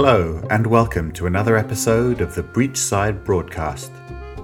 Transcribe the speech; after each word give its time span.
Hello, 0.00 0.40
and 0.48 0.64
welcome 0.64 1.10
to 1.10 1.26
another 1.26 1.56
episode 1.56 2.20
of 2.20 2.32
the 2.36 2.42
Breachside 2.44 3.24
Broadcast, 3.24 3.90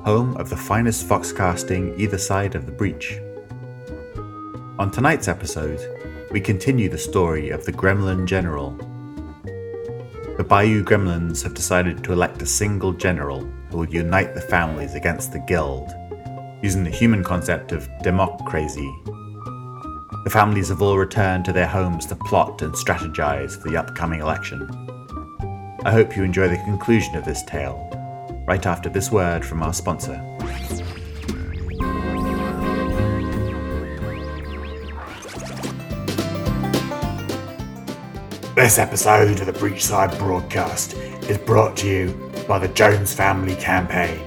home 0.05 0.37
of 0.37 0.51
the 0.51 0.57
finest 0.57 1.09
foxcasting 1.09 1.97
either 1.97 2.19
side 2.19 2.57
of 2.57 2.67
the 2.67 2.73
breach. 2.73 3.21
On 4.81 4.91
tonight's 4.91 5.29
episode, 5.29 5.79
we 6.33 6.41
continue 6.41 6.89
the 6.89 6.99
story 6.99 7.51
of 7.51 7.65
the 7.65 7.73
Gremlin 7.73 8.27
General. 8.27 8.73
The 10.37 10.43
Bayou 10.43 10.83
Gremlins 10.83 11.45
have 11.45 11.55
decided 11.55 12.03
to 12.03 12.13
elect 12.13 12.43
a 12.43 12.47
single 12.47 12.93
general 12.93 13.49
who 13.71 13.79
will 13.79 13.89
unite 13.89 14.35
the 14.35 14.41
families 14.41 14.97
against 14.97 15.33
the 15.33 15.45
Guild, 15.47 15.89
using 16.65 16.83
the 16.83 16.91
human 16.91 17.23
concept 17.23 17.71
of 17.71 17.89
democracy. 18.03 18.93
The 20.25 20.31
families 20.33 20.71
have 20.71 20.83
all 20.83 20.99
returned 20.99 21.45
to 21.45 21.53
their 21.53 21.69
homes 21.69 22.07
to 22.07 22.17
plot 22.17 22.61
and 22.63 22.75
strategize 22.75 23.57
for 23.57 23.71
the 23.71 23.77
upcoming 23.77 24.19
election. 24.19 24.94
I 25.87 25.93
hope 25.93 26.17
you 26.17 26.23
enjoy 26.23 26.49
the 26.49 26.57
conclusion 26.57 27.15
of 27.15 27.27
this 27.27 27.43
tale, 27.43 27.91
right 28.47 28.65
after 28.65 28.89
this 28.89 29.13
word 29.13 29.45
from 29.45 29.63
our 29.63 29.75
sponsor. 29.75 30.17
This 38.55 38.79
episode 38.79 39.39
of 39.41 39.47
the 39.47 39.53
Breachside 39.53 40.19
Broadcast 40.19 40.95
is 40.95 41.37
brought 41.37 41.77
to 41.79 41.87
you 41.87 42.33
by 42.49 42.59
the 42.59 42.69
Jones 42.69 43.13
Family 43.13 43.55
Campaign. 43.57 44.23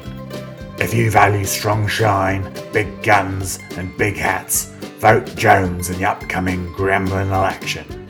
If 0.77 0.93
you 0.93 1.09
value 1.09 1.45
strong 1.45 1.87
shine, 1.87 2.53
big 2.71 3.01
guns, 3.01 3.57
and 3.77 3.97
big 3.97 4.15
hats, 4.15 4.65
vote 4.99 5.35
Jones 5.35 5.89
in 5.89 5.97
the 5.97 6.05
upcoming 6.05 6.67
Gremlin 6.73 7.35
election. 7.35 8.07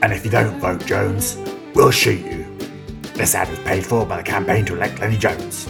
And 0.00 0.12
if 0.12 0.24
you 0.24 0.30
don't 0.30 0.60
vote 0.60 0.86
Jones, 0.86 1.36
we'll 1.74 1.90
shoot 1.90 2.24
you. 2.24 2.51
This 3.14 3.34
ad 3.34 3.48
is 3.50 3.58
paid 3.60 3.84
for 3.84 4.06
by 4.06 4.16
the 4.16 4.22
campaign 4.22 4.64
to 4.66 4.74
elect 4.74 5.00
Lenny 5.00 5.18
Jones. 5.18 5.68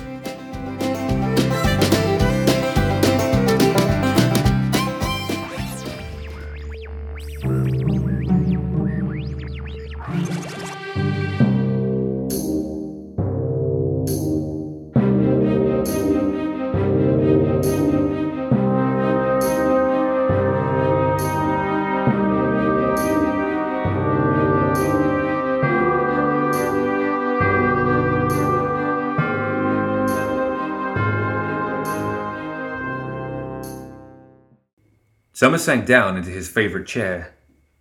Summer 35.42 35.58
sank 35.58 35.86
down 35.86 36.16
into 36.16 36.30
his 36.30 36.48
favorite 36.48 36.86
chair, 36.86 37.34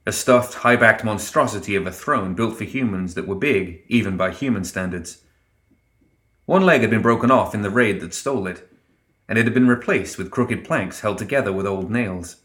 a 0.07 0.11
stuffed, 0.11 0.55
high 0.55 0.75
backed 0.75 1.03
monstrosity 1.03 1.75
of 1.75 1.85
a 1.85 1.91
throne 1.91 2.33
built 2.33 2.57
for 2.57 2.63
humans 2.63 3.13
that 3.13 3.27
were 3.27 3.35
big, 3.35 3.83
even 3.87 4.17
by 4.17 4.31
human 4.31 4.63
standards. 4.63 5.21
One 6.47 6.63
leg 6.65 6.81
had 6.81 6.89
been 6.89 7.03
broken 7.03 7.29
off 7.29 7.53
in 7.53 7.61
the 7.61 7.69
raid 7.69 7.99
that 7.99 8.15
stole 8.15 8.47
it, 8.47 8.67
and 9.29 9.37
it 9.37 9.45
had 9.45 9.53
been 9.53 9.67
replaced 9.67 10.17
with 10.17 10.31
crooked 10.31 10.63
planks 10.63 11.01
held 11.01 11.19
together 11.19 11.53
with 11.53 11.67
old 11.67 11.91
nails. 11.91 12.37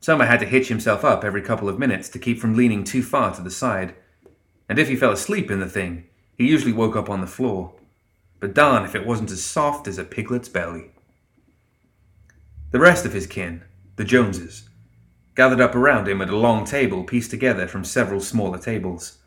Summer 0.00 0.24
had 0.24 0.40
to 0.40 0.46
hitch 0.46 0.66
himself 0.66 1.04
up 1.04 1.22
every 1.22 1.40
couple 1.40 1.68
of 1.68 1.78
minutes 1.78 2.08
to 2.08 2.18
keep 2.18 2.40
from 2.40 2.56
leaning 2.56 2.82
too 2.82 3.04
far 3.04 3.32
to 3.36 3.40
the 3.40 3.52
side, 3.52 3.94
and 4.68 4.80
if 4.80 4.88
he 4.88 4.96
fell 4.96 5.12
asleep 5.12 5.48
in 5.48 5.60
the 5.60 5.68
thing, 5.68 6.08
he 6.36 6.48
usually 6.48 6.72
woke 6.72 6.96
up 6.96 7.08
on 7.08 7.20
the 7.20 7.28
floor. 7.28 7.72
But 8.40 8.52
darn 8.52 8.84
if 8.84 8.96
it 8.96 9.06
wasn't 9.06 9.30
as 9.30 9.44
soft 9.44 9.86
as 9.86 9.96
a 9.96 10.02
piglet's 10.02 10.48
belly. 10.48 10.90
The 12.72 12.80
rest 12.80 13.06
of 13.06 13.12
his 13.12 13.28
kin, 13.28 13.62
the 13.96 14.04
Joneses, 14.04 14.68
gathered 15.34 15.60
up 15.60 15.74
around 15.74 16.08
him 16.08 16.20
at 16.20 16.30
a 16.30 16.36
long 16.36 16.64
table 16.64 17.04
pieced 17.04 17.30
together 17.30 17.66
from 17.66 17.84
several 17.84 18.20
smaller 18.20 18.58
tables. 18.58 19.18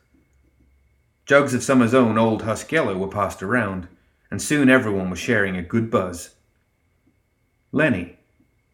Jugs 1.25 1.53
of 1.53 1.63
Summer's 1.63 1.93
own 1.93 2.17
old 2.17 2.43
husk 2.43 2.71
yellow 2.71 2.97
were 2.97 3.07
passed 3.07 3.43
around, 3.43 3.87
and 4.31 4.41
soon 4.41 4.69
everyone 4.69 5.09
was 5.09 5.19
sharing 5.19 5.57
a 5.57 5.61
good 5.61 5.89
buzz. 5.91 6.35
Lenny, 7.71 8.17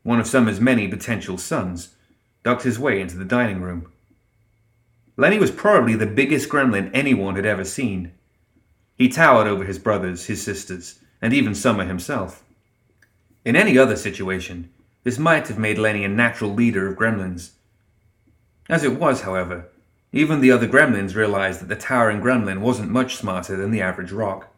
one 0.04 0.20
of 0.20 0.28
Summer's 0.28 0.60
many 0.60 0.88
potential 0.88 1.38
sons, 1.38 1.96
ducked 2.44 2.64
his 2.64 2.78
way 2.78 3.00
into 3.00 3.18
the 3.18 3.26
dining 3.26 3.62
room. 3.62 3.92
Lenny 5.16 5.40
was 5.40 5.52
probably 5.52 5.96
the 5.96 6.06
biggest 6.06 6.50
gremlin 6.50 6.90
anyone 6.94 7.36
had 7.36 7.46
ever 7.46 7.64
seen. 7.64 8.12
He 8.98 9.10
towered 9.10 9.48
over 9.48 9.64
his 9.64 9.80
brothers, 9.80 10.26
his 10.26 10.44
sisters, 10.44 11.00
and 11.22 11.34
even 11.34 11.56
Summer 11.56 11.86
himself. 11.86 12.44
In 13.46 13.56
any 13.56 13.78
other 13.78 13.96
situation, 13.96 14.70
this 15.04 15.20
might 15.20 15.48
have 15.48 15.58
made 15.58 15.78
Lenny 15.78 16.04
a 16.04 16.10
natural 16.10 16.54
leader 16.54 16.88
of 16.88 16.98
gremlins. 16.98 17.52
As 18.70 18.84
it 18.84 19.00
was, 19.00 19.22
however, 19.22 19.70
even 20.12 20.42
the 20.42 20.52
other 20.52 20.68
gremlins 20.68 21.16
realized 21.16 21.60
that 21.62 21.68
the 21.68 21.76
towering 21.76 22.22
gremlin 22.22 22.62
wasn't 22.62 22.92
much 22.92 23.16
smarter 23.16 23.56
than 23.56 23.72
the 23.72 23.82
average 23.82 24.12
rock. 24.12 24.54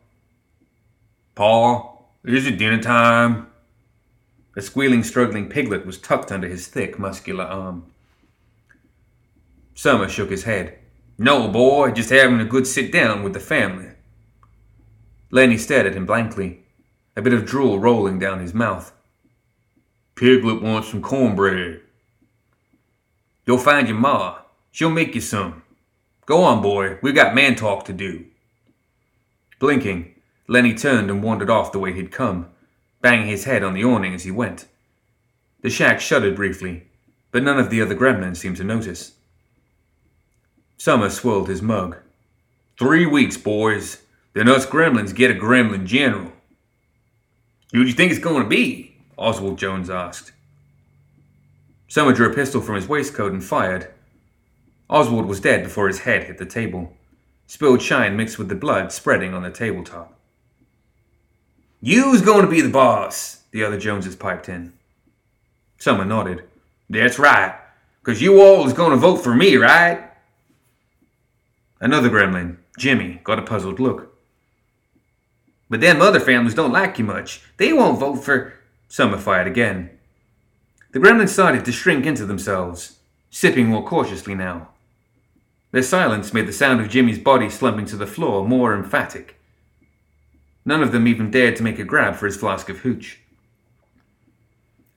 Paul, 1.33 2.11
is 2.23 2.45
it 2.45 2.57
dinner 2.57 2.81
time? 2.81 3.47
A 4.55 4.61
squealing, 4.61 5.03
struggling 5.03 5.49
piglet 5.49 5.85
was 5.85 5.97
tucked 5.97 6.31
under 6.31 6.47
his 6.47 6.67
thick, 6.67 6.97
muscular 6.97 7.43
arm. 7.43 7.91
Summer 9.73 10.07
shook 10.07 10.29
his 10.29 10.43
head. 10.43 10.77
No, 11.17 11.47
boy, 11.47 11.91
just 11.91 12.09
having 12.09 12.39
a 12.39 12.45
good 12.45 12.67
sit 12.67 12.91
down 12.91 13.23
with 13.23 13.33
the 13.33 13.39
family. 13.39 13.89
Lenny 15.31 15.57
stared 15.57 15.85
at 15.85 15.95
him 15.95 16.05
blankly, 16.05 16.63
a 17.15 17.21
bit 17.21 17.33
of 17.33 17.45
drool 17.45 17.79
rolling 17.79 18.19
down 18.19 18.39
his 18.39 18.53
mouth. 18.53 18.94
Piglet 20.15 20.61
wants 20.61 20.89
some 20.89 21.01
cornbread. 21.01 21.81
You'll 23.45 23.57
find 23.57 23.87
your 23.87 23.97
ma. 23.97 24.39
She'll 24.71 24.89
make 24.89 25.13
you 25.13 25.21
some. 25.21 25.63
Go 26.25 26.43
on, 26.43 26.61
boy. 26.61 26.97
We've 27.01 27.13
got 27.13 27.35
man 27.35 27.55
talk 27.55 27.85
to 27.85 27.93
do. 27.93 28.25
Blinking, 29.59 30.15
Lenny 30.47 30.73
turned 30.73 31.09
and 31.09 31.21
wandered 31.21 31.49
off 31.49 31.71
the 31.71 31.79
way 31.79 31.93
he'd 31.93 32.11
come, 32.11 32.47
banging 33.01 33.27
his 33.27 33.43
head 33.43 33.63
on 33.63 33.73
the 33.73 33.83
awning 33.83 34.13
as 34.13 34.23
he 34.23 34.31
went. 34.31 34.65
The 35.61 35.69
shack 35.69 35.99
shuddered 35.99 36.35
briefly, 36.35 36.87
but 37.31 37.43
none 37.43 37.59
of 37.59 37.69
the 37.69 37.81
other 37.81 37.95
gremlins 37.95 38.37
seemed 38.37 38.57
to 38.57 38.63
notice. 38.63 39.13
Summer 40.77 41.09
swirled 41.09 41.49
his 41.49 41.61
mug. 41.61 41.97
Three 42.79 43.05
weeks, 43.05 43.37
boys. 43.37 44.01
Then 44.33 44.49
us 44.49 44.65
gremlins 44.65 45.15
get 45.15 45.31
a 45.31 45.33
gremlin 45.33 45.85
general. 45.85 46.31
Who 47.71 47.83
do 47.83 47.89
you 47.89 47.95
think 47.95 48.11
it's 48.11 48.19
going 48.19 48.43
to 48.43 48.49
be? 48.49 48.94
Oswald 49.17 49.57
Jones 49.57 49.89
asked. 49.89 50.31
Summer 51.87 52.13
drew 52.13 52.31
a 52.31 52.33
pistol 52.33 52.61
from 52.61 52.75
his 52.75 52.87
waistcoat 52.87 53.31
and 53.31 53.43
fired. 53.43 53.93
Oswald 54.89 55.25
was 55.25 55.39
dead 55.39 55.63
before 55.63 55.87
his 55.87 55.99
head 55.99 56.23
hit 56.23 56.37
the 56.37 56.45
table, 56.45 56.93
spilled 57.47 57.81
shine 57.81 58.17
mixed 58.17 58.37
with 58.37 58.49
the 58.49 58.55
blood 58.55 58.91
spreading 58.91 59.33
on 59.33 59.43
the 59.43 59.49
tabletop. 59.49 60.13
You's 61.81 62.21
going 62.21 62.43
to 62.43 62.51
be 62.51 62.61
the 62.61 62.69
boss, 62.69 63.43
the 63.51 63.63
other 63.63 63.79
Joneses 63.79 64.15
piped 64.15 64.49
in. 64.49 64.73
Summer 65.77 66.05
nodded. 66.05 66.43
That's 66.89 67.19
right, 67.19 67.55
'cause 68.03 68.21
you 68.21 68.41
all 68.41 68.65
is 68.65 68.73
going 68.73 68.91
to 68.91 68.97
vote 68.97 69.17
for 69.17 69.33
me, 69.33 69.55
right? 69.55 70.11
Another 71.79 72.09
gremlin, 72.09 72.57
Jimmy, 72.77 73.21
got 73.23 73.39
a 73.39 73.43
puzzled 73.43 73.79
look. 73.79 74.17
But 75.69 75.81
them 75.81 76.01
other 76.01 76.19
families 76.19 76.53
don't 76.53 76.71
like 76.71 76.97
you 76.99 77.05
much. 77.05 77.41
They 77.57 77.73
won't 77.73 77.99
vote 77.99 78.23
for. 78.23 78.53
Summer 78.95 79.17
fired 79.17 79.45
again. 79.45 79.89
The 80.93 80.99
gremlins 80.99 81.27
started 81.27 81.65
to 81.65 81.73
shrink 81.73 82.05
into 82.05 82.25
themselves, 82.25 82.99
sipping 83.29 83.67
more 83.67 83.85
cautiously 83.85 84.35
now. 84.35 84.69
Their 85.73 85.83
silence 85.83 86.33
made 86.33 86.47
the 86.47 86.53
sound 86.53 86.79
of 86.79 86.87
Jimmy's 86.87 87.19
body 87.19 87.49
slumping 87.49 87.87
to 87.87 87.97
the 87.97 88.07
floor 88.07 88.47
more 88.47 88.73
emphatic. 88.73 89.37
None 90.63 90.81
of 90.81 90.93
them 90.93 91.09
even 91.09 91.29
dared 91.29 91.57
to 91.57 91.63
make 91.63 91.77
a 91.77 91.83
grab 91.83 92.15
for 92.15 92.25
his 92.25 92.37
flask 92.37 92.69
of 92.69 92.77
hooch. 92.77 93.19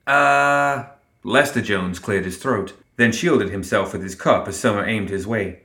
Uh. 0.07 0.85
Lester 1.25 1.61
Jones 1.61 1.99
cleared 1.99 2.23
his 2.23 2.37
throat, 2.37 2.75
then 2.95 3.11
shielded 3.11 3.49
himself 3.49 3.91
with 3.91 4.01
his 4.01 4.15
cup 4.15 4.47
as 4.47 4.57
Summer 4.57 4.85
aimed 4.85 5.09
his 5.09 5.27
way. 5.27 5.63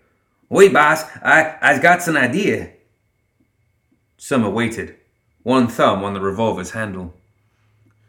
Wait, 0.49 0.73
boss, 0.73 1.05
I, 1.23 1.57
I's 1.63 1.79
got 1.79 2.03
some 2.03 2.17
idea. 2.17 2.73
Summer 4.19 4.51
waited, 4.51 4.97
one 5.45 5.69
thumb 5.69 6.03
on 6.03 6.15
the 6.15 6.21
revolver's 6.21 6.73
handle. 6.73 7.15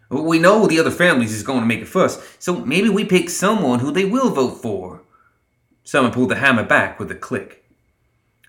We 0.10 0.40
know 0.40 0.68
the 0.68 0.80
other 0.80 0.92
families 0.92 1.34
is 1.34 1.44
going 1.44 1.62
to 1.62 1.66
make 1.66 1.82
a 1.82 1.86
fuss, 1.86 2.22
so 2.40 2.64
maybe 2.66 2.90
we 2.90 3.06
pick 3.06 3.30
someone 3.30 3.80
who 3.80 3.92
they 3.92 4.06
will 4.06 4.30
vote 4.30 4.62
for. 4.62 5.02
Summer 5.84 6.12
pulled 6.12 6.30
the 6.30 6.36
hammer 6.36 6.64
back 6.64 7.00
with 7.00 7.12
a 7.12 7.16
click. 7.16 7.64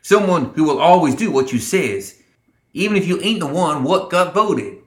Someone 0.02 0.52
who 0.54 0.64
will 0.64 0.78
always 0.78 1.14
do 1.14 1.30
what 1.30 1.52
you 1.52 1.58
says, 1.58 2.22
even 2.72 2.96
if 2.96 3.06
you 3.06 3.20
ain't 3.22 3.40
the 3.40 3.46
one 3.46 3.84
what 3.84 4.10
got 4.10 4.34
voted. 4.34 4.78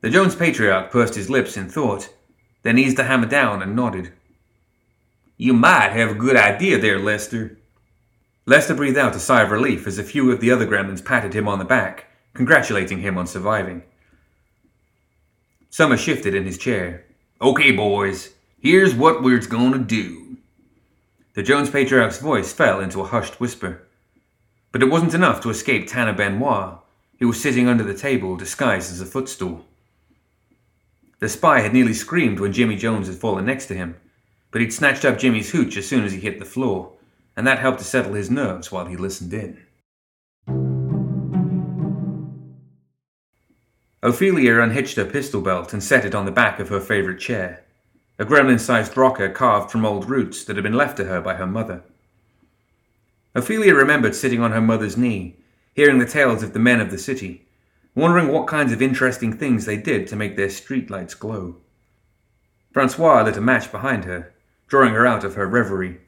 The 0.00 0.10
Jones 0.10 0.34
patriarch 0.34 0.90
pursed 0.90 1.14
his 1.14 1.30
lips 1.30 1.56
in 1.56 1.68
thought, 1.68 2.12
then 2.62 2.78
eased 2.78 2.98
the 2.98 3.04
hammer 3.04 3.26
down 3.26 3.62
and 3.62 3.74
nodded. 3.74 4.12
You 5.36 5.54
might 5.54 5.92
have 5.92 6.10
a 6.10 6.14
good 6.14 6.36
idea 6.36 6.78
there, 6.78 6.98
Lester. 6.98 7.56
Lester 8.46 8.74
breathed 8.74 8.98
out 8.98 9.16
a 9.16 9.20
sigh 9.20 9.42
of 9.42 9.50
relief 9.50 9.86
as 9.86 9.98
a 9.98 10.04
few 10.04 10.30
of 10.30 10.40
the 10.40 10.50
other 10.50 10.66
gremlins 10.66 11.04
patted 11.04 11.32
him 11.32 11.48
on 11.48 11.58
the 11.58 11.64
back, 11.64 12.06
congratulating 12.34 12.98
him 13.00 13.16
on 13.16 13.26
surviving. 13.26 13.82
Summer 15.74 15.96
shifted 15.96 16.36
in 16.36 16.44
his 16.44 16.56
chair. 16.56 17.04
Okay, 17.42 17.72
boys, 17.72 18.30
here's 18.60 18.94
what 18.94 19.24
we're 19.24 19.40
gonna 19.40 19.78
do. 19.78 20.36
The 21.32 21.42
Jones 21.42 21.68
patriarch's 21.68 22.20
voice 22.20 22.52
fell 22.52 22.78
into 22.78 23.00
a 23.00 23.06
hushed 23.06 23.40
whisper. 23.40 23.82
But 24.70 24.84
it 24.84 24.88
wasn't 24.88 25.14
enough 25.14 25.40
to 25.40 25.50
escape 25.50 25.88
Tanner 25.88 26.12
Benoit, 26.12 26.78
who 27.18 27.26
was 27.26 27.42
sitting 27.42 27.66
under 27.66 27.82
the 27.82 27.92
table 27.92 28.36
disguised 28.36 28.92
as 28.92 29.00
a 29.00 29.04
footstool. 29.04 29.64
The 31.18 31.28
spy 31.28 31.58
had 31.58 31.72
nearly 31.72 31.92
screamed 31.92 32.38
when 32.38 32.52
Jimmy 32.52 32.76
Jones 32.76 33.08
had 33.08 33.16
fallen 33.16 33.44
next 33.44 33.66
to 33.66 33.74
him, 33.74 33.96
but 34.52 34.60
he'd 34.60 34.72
snatched 34.72 35.04
up 35.04 35.18
Jimmy's 35.18 35.50
hooch 35.50 35.76
as 35.76 35.88
soon 35.88 36.04
as 36.04 36.12
he 36.12 36.20
hit 36.20 36.38
the 36.38 36.44
floor, 36.44 36.92
and 37.36 37.44
that 37.48 37.58
helped 37.58 37.80
to 37.80 37.84
settle 37.84 38.14
his 38.14 38.30
nerves 38.30 38.70
while 38.70 38.86
he 38.86 38.96
listened 38.96 39.34
in. 39.34 39.58
Ophelia 44.04 44.60
unhitched 44.60 44.96
her 44.96 45.06
pistol 45.06 45.40
belt 45.40 45.72
and 45.72 45.82
set 45.82 46.04
it 46.04 46.14
on 46.14 46.26
the 46.26 46.30
back 46.30 46.60
of 46.60 46.68
her 46.68 46.78
favorite 46.78 47.18
chair, 47.18 47.64
a 48.18 48.26
gremlin 48.26 48.60
sized 48.60 48.98
rocker 48.98 49.30
carved 49.30 49.70
from 49.70 49.86
old 49.86 50.10
roots 50.10 50.44
that 50.44 50.56
had 50.56 50.62
been 50.62 50.74
left 50.74 50.98
to 50.98 51.06
her 51.06 51.22
by 51.22 51.36
her 51.36 51.46
mother. 51.46 51.82
Ophelia 53.34 53.74
remembered 53.74 54.14
sitting 54.14 54.42
on 54.42 54.52
her 54.52 54.60
mother's 54.60 54.98
knee, 54.98 55.36
hearing 55.74 55.98
the 55.98 56.06
tales 56.06 56.42
of 56.42 56.52
the 56.52 56.58
men 56.58 56.82
of 56.82 56.90
the 56.90 56.98
city, 56.98 57.46
wondering 57.94 58.28
what 58.28 58.46
kinds 58.46 58.72
of 58.72 58.82
interesting 58.82 59.32
things 59.32 59.64
they 59.64 59.78
did 59.78 60.06
to 60.08 60.16
make 60.16 60.36
their 60.36 60.48
streetlights 60.48 61.18
glow. 61.18 61.56
Francois 62.72 63.22
lit 63.22 63.38
a 63.38 63.40
match 63.40 63.72
behind 63.72 64.04
her, 64.04 64.34
drawing 64.68 64.92
her 64.92 65.06
out 65.06 65.24
of 65.24 65.34
her 65.36 65.46
reverie. 65.46 65.98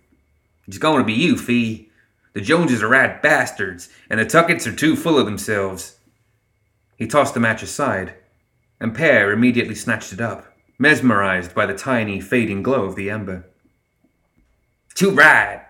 It's 0.68 0.76
going 0.76 0.98
to 0.98 1.04
be 1.04 1.14
you, 1.14 1.38
Fee. 1.38 1.90
The 2.34 2.42
Joneses 2.42 2.82
are 2.82 2.88
rat 2.88 3.22
bastards, 3.22 3.88
and 4.10 4.20
the 4.20 4.26
Tuckets 4.26 4.66
are 4.66 4.76
too 4.76 4.96
full 4.96 5.18
of 5.18 5.24
themselves. 5.24 5.95
He 6.96 7.06
tossed 7.06 7.34
the 7.34 7.40
match 7.40 7.62
aside, 7.62 8.14
and 8.80 8.94
Pear 8.94 9.32
immediately 9.32 9.74
snatched 9.74 10.12
it 10.12 10.20
up, 10.20 10.46
mesmerized 10.78 11.54
by 11.54 11.66
the 11.66 11.76
tiny, 11.76 12.20
fading 12.20 12.62
glow 12.62 12.84
of 12.84 12.96
the 12.96 13.10
ember. 13.10 13.44
Too 14.94 15.10
right, 15.10 15.66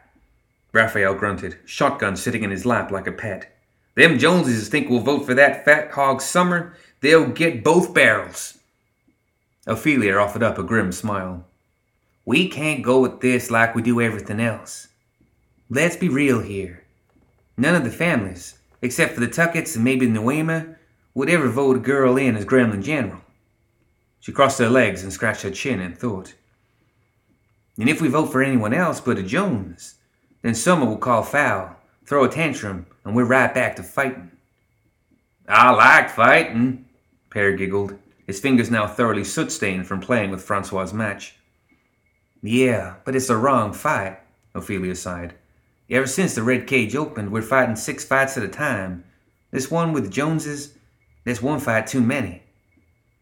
Raphael 0.72 1.14
grunted, 1.14 1.58
shotgun 1.64 2.16
sitting 2.16 2.44
in 2.44 2.50
his 2.50 2.66
lap 2.66 2.90
like 2.90 3.06
a 3.06 3.12
pet. 3.12 3.52
Them 3.96 4.18
Joneses 4.18 4.68
think 4.68 4.88
we'll 4.88 5.00
vote 5.00 5.24
for 5.24 5.34
that 5.34 5.64
fat 5.64 5.90
hog 5.90 6.20
Summer. 6.20 6.74
They'll 7.00 7.28
get 7.28 7.64
both 7.64 7.94
barrels. 7.94 8.58
Ophelia 9.66 10.16
offered 10.16 10.42
up 10.42 10.58
a 10.58 10.62
grim 10.62 10.92
smile. 10.92 11.44
We 12.24 12.48
can't 12.48 12.82
go 12.82 13.00
with 13.00 13.20
this 13.20 13.50
like 13.50 13.74
we 13.74 13.82
do 13.82 14.00
everything 14.00 14.38
else. 14.38 14.88
Let's 15.70 15.96
be 15.96 16.08
real 16.08 16.40
here. 16.40 16.84
None 17.56 17.74
of 17.74 17.84
the 17.84 17.90
families, 17.90 18.58
except 18.82 19.14
for 19.14 19.20
the 19.20 19.28
Tuckets 19.28 19.74
and 19.74 19.84
maybe 19.84 20.06
Noema, 20.06 20.75
would 21.16 21.30
ever 21.30 21.48
vote 21.48 21.76
a 21.76 21.80
girl 21.80 22.18
in 22.18 22.36
as 22.36 22.44
Gremlin 22.44 22.82
General. 22.82 23.22
She 24.20 24.32
crossed 24.32 24.58
her 24.58 24.68
legs 24.68 25.02
and 25.02 25.10
scratched 25.10 25.40
her 25.44 25.50
chin 25.50 25.80
in 25.80 25.94
thought. 25.94 26.34
And 27.78 27.88
if 27.88 28.02
we 28.02 28.08
vote 28.08 28.26
for 28.26 28.42
anyone 28.42 28.74
else 28.74 29.00
but 29.00 29.16
a 29.16 29.22
Jones, 29.22 29.94
then 30.42 30.54
Summer 30.54 30.84
will 30.84 30.98
call 30.98 31.22
foul, 31.22 31.74
throw 32.04 32.24
a 32.24 32.28
tantrum, 32.28 32.84
and 33.02 33.16
we're 33.16 33.24
right 33.24 33.54
back 33.54 33.76
to 33.76 33.82
fighting. 33.82 34.30
I 35.48 35.70
like 35.70 36.10
fighting, 36.10 36.84
Pear 37.30 37.56
giggled, 37.56 37.96
his 38.26 38.38
fingers 38.38 38.70
now 38.70 38.86
thoroughly 38.86 39.24
soot 39.24 39.50
stained 39.50 39.86
from 39.86 40.00
playing 40.00 40.30
with 40.30 40.44
Francois's 40.44 40.92
match. 40.92 41.34
Yeah, 42.42 42.96
but 43.06 43.16
it's 43.16 43.30
a 43.30 43.38
wrong 43.38 43.72
fight, 43.72 44.18
Ophelia 44.54 44.94
sighed. 44.94 45.34
Ever 45.88 46.06
since 46.06 46.34
the 46.34 46.42
Red 46.42 46.66
Cage 46.66 46.94
opened, 46.94 47.32
we're 47.32 47.40
fighting 47.40 47.76
six 47.76 48.04
fights 48.04 48.36
at 48.36 48.42
a 48.42 48.48
time. 48.48 49.04
This 49.50 49.70
one 49.70 49.94
with 49.94 50.04
the 50.04 50.10
Joneses, 50.10 50.75
there's 51.26 51.42
one 51.42 51.58
fight 51.58 51.88
too 51.88 52.00
many. 52.00 52.44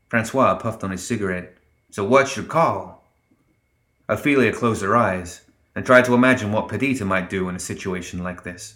Francois 0.08 0.56
puffed 0.56 0.84
on 0.84 0.90
his 0.90 1.06
cigarette. 1.06 1.56
So 1.90 2.04
what's 2.04 2.36
your 2.36 2.44
call? 2.44 3.02
Ophelia 4.10 4.52
closed 4.52 4.82
her 4.82 4.94
eyes 4.94 5.40
and 5.74 5.86
tried 5.86 6.04
to 6.04 6.12
imagine 6.12 6.52
what 6.52 6.68
Perdita 6.68 7.06
might 7.06 7.30
do 7.30 7.48
in 7.48 7.56
a 7.56 7.58
situation 7.58 8.22
like 8.22 8.44
this. 8.44 8.74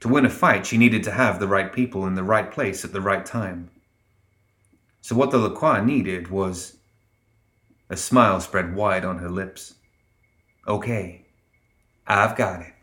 To 0.00 0.08
win 0.08 0.26
a 0.26 0.30
fight, 0.30 0.66
she 0.66 0.76
needed 0.76 1.02
to 1.04 1.12
have 1.12 1.40
the 1.40 1.48
right 1.48 1.72
people 1.72 2.06
in 2.06 2.14
the 2.14 2.22
right 2.22 2.52
place 2.52 2.84
at 2.84 2.92
the 2.92 3.00
right 3.00 3.24
time. 3.24 3.70
So 5.00 5.16
what 5.16 5.30
the 5.30 5.38
Lacroix 5.38 5.82
needed 5.82 6.28
was. 6.28 6.76
A 7.88 7.96
smile 7.96 8.38
spread 8.40 8.76
wide 8.76 9.06
on 9.06 9.16
her 9.16 9.30
lips. 9.30 9.76
Okay, 10.68 11.24
I've 12.06 12.36
got 12.36 12.60
it. 12.60 12.74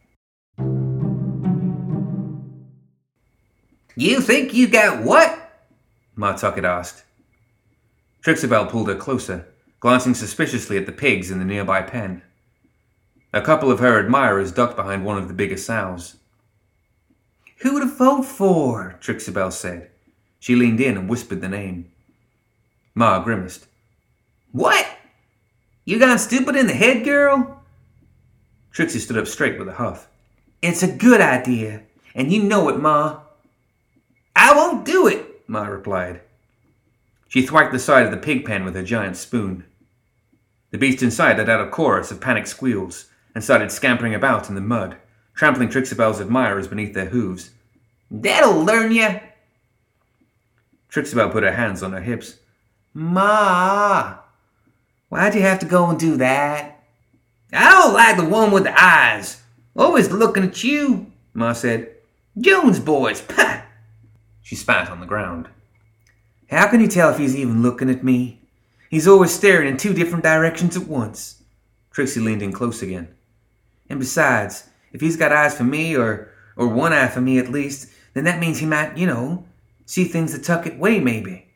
You 4.00 4.22
think 4.22 4.54
you 4.54 4.68
got 4.68 5.02
what? 5.04 5.60
Ma 6.16 6.34
Tucket 6.34 6.64
asked. 6.64 7.04
Trixiebelle 8.24 8.70
pulled 8.70 8.90
her 8.90 8.96
closer, 8.96 9.48
glancing 9.80 10.14
suspiciously 10.14 10.78
at 10.78 10.86
the 10.86 10.92
pigs 10.92 11.32
in 11.32 11.40
the 11.40 11.46
nearby 11.46 11.82
pen. 11.82 12.22
A 13.34 13.42
couple 13.42 13.72
of 13.72 13.80
her 13.80 13.98
admirers 13.98 14.52
ducked 14.52 14.76
behind 14.76 15.04
one 15.04 15.18
of 15.18 15.28
the 15.28 15.34
bigger 15.34 15.58
sows. 15.58 16.18
Who 17.62 17.80
to 17.80 17.88
vote 17.88 18.22
for? 18.22 19.00
Trixiebelle 19.02 19.52
said. 19.52 19.90
She 20.40 20.56
leaned 20.56 20.80
in 20.80 20.96
and 20.96 21.10
whispered 21.10 21.42
the 21.42 21.50
name. 21.50 21.92
Ma 22.94 23.18
grimaced. 23.24 23.66
What? 24.52 24.88
You 25.86 25.98
gone 25.98 26.20
stupid 26.20 26.56
in 26.56 26.68
the 26.68 26.74
head, 26.74 27.04
girl? 27.04 27.64
Trixie 28.72 29.00
stood 29.00 29.18
up 29.18 29.26
straight 29.26 29.58
with 29.58 29.68
a 29.68 29.74
huff. 29.74 30.08
It's 30.62 30.84
a 30.84 30.96
good 30.96 31.20
idea, 31.20 31.82
and 32.14 32.32
you 32.32 32.44
know 32.44 32.70
it, 32.70 32.80
Ma. 32.80 33.22
I 34.48 34.56
won't 34.56 34.86
do 34.86 35.08
it, 35.08 35.42
Ma 35.50 35.66
replied. 35.66 36.22
She 37.28 37.46
thwacked 37.46 37.74
the 37.74 37.80
side 37.80 38.06
of 38.06 38.12
the 38.12 38.18
pig 38.18 38.46
pen 38.46 38.64
with 38.64 38.76
her 38.76 38.82
giant 38.82 39.18
spoon. 39.18 39.66
The 40.72 40.78
beast 40.78 41.04
inside 41.04 41.38
let 41.38 41.50
out 41.50 41.68
a 41.68 41.70
chorus 41.70 42.12
of 42.12 42.22
panicked 42.22 42.48
squeals 42.48 43.08
and 43.36 43.44
started 43.44 43.74
scampering 43.74 44.16
about 44.16 44.48
in 44.48 44.56
the 44.56 44.62
mud, 44.62 44.96
trampling 45.36 45.68
Trixiebelle's 45.68 46.22
admirers 46.22 46.70
beneath 46.70 46.94
their 46.94 47.08
hooves. 47.08 47.50
That'll 48.10 48.64
learn 48.64 48.94
you! 48.94 49.20
Trixabel 50.90 51.34
put 51.34 51.44
her 51.44 51.52
hands 51.52 51.84
on 51.84 51.92
her 51.92 52.00
hips. 52.00 52.38
Ma! 52.94 54.20
Why'd 55.10 55.36
you 55.36 55.42
have 55.42 55.60
to 55.60 55.66
go 55.66 55.90
and 55.90 56.00
do 56.00 56.16
that? 56.16 56.86
I 57.52 57.70
don't 57.70 57.94
like 57.94 58.16
the 58.16 58.24
one 58.24 58.52
with 58.52 58.64
the 58.64 58.82
eyes. 58.82 59.44
Always 59.76 60.10
looking 60.10 60.44
at 60.44 60.64
you, 60.64 61.12
Ma 61.34 61.52
said. 61.52 61.96
Jones 62.40 62.80
boys, 62.80 63.20
pah! 63.20 63.64
She 64.48 64.56
spat 64.56 64.90
on 64.90 65.02
the 65.02 65.06
ground. 65.06 65.50
How 66.50 66.70
can 66.70 66.80
you 66.80 66.88
tell 66.88 67.10
if 67.10 67.18
he's 67.18 67.36
even 67.36 67.62
looking 67.62 67.90
at 67.90 68.02
me? 68.02 68.40
He's 68.90 69.06
always 69.06 69.32
staring 69.32 69.68
in 69.68 69.76
two 69.76 69.94
different 69.94 70.24
directions 70.24 70.78
at 70.78 70.88
once. 70.88 71.44
Trixie 71.92 72.22
leaned 72.22 72.42
in 72.42 72.54
close 72.54 72.82
again. 72.82 73.10
And 73.90 74.00
besides, 74.00 74.70
if 74.94 75.02
he's 75.02 75.18
got 75.18 75.34
eyes 75.34 75.58
for 75.58 75.66
me, 75.66 75.98
or 75.98 76.32
or 76.56 76.70
one 76.70 76.94
eye 76.94 77.10
for 77.10 77.20
me 77.20 77.40
at 77.40 77.52
least, 77.52 77.90
then 78.14 78.24
that 78.24 78.40
means 78.40 78.60
he 78.60 78.66
might, 78.66 78.98
you 78.98 79.06
know, 79.06 79.44
see 79.86 80.06
things 80.06 80.32
the 80.32 80.40
Tucket 80.40 80.80
way, 80.80 81.02
maybe. 81.02 81.50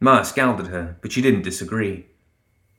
Ma 0.00 0.20
scowled 0.22 0.60
at 0.60 0.66
her, 0.66 0.98
but 1.00 1.12
she 1.12 1.22
didn't 1.22 1.44
disagree. 1.44 2.04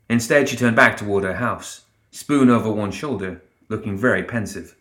Instead, 0.10 0.48
she 0.48 0.58
turned 0.58 0.76
back 0.76 0.96
toward 0.96 1.24
her 1.24 1.38
house, 1.38 1.86
spoon 2.12 2.52
over 2.52 2.72
one 2.72 2.92
shoulder, 2.92 3.42
looking 3.68 3.98
very 3.98 4.22
pensive. 4.22 4.76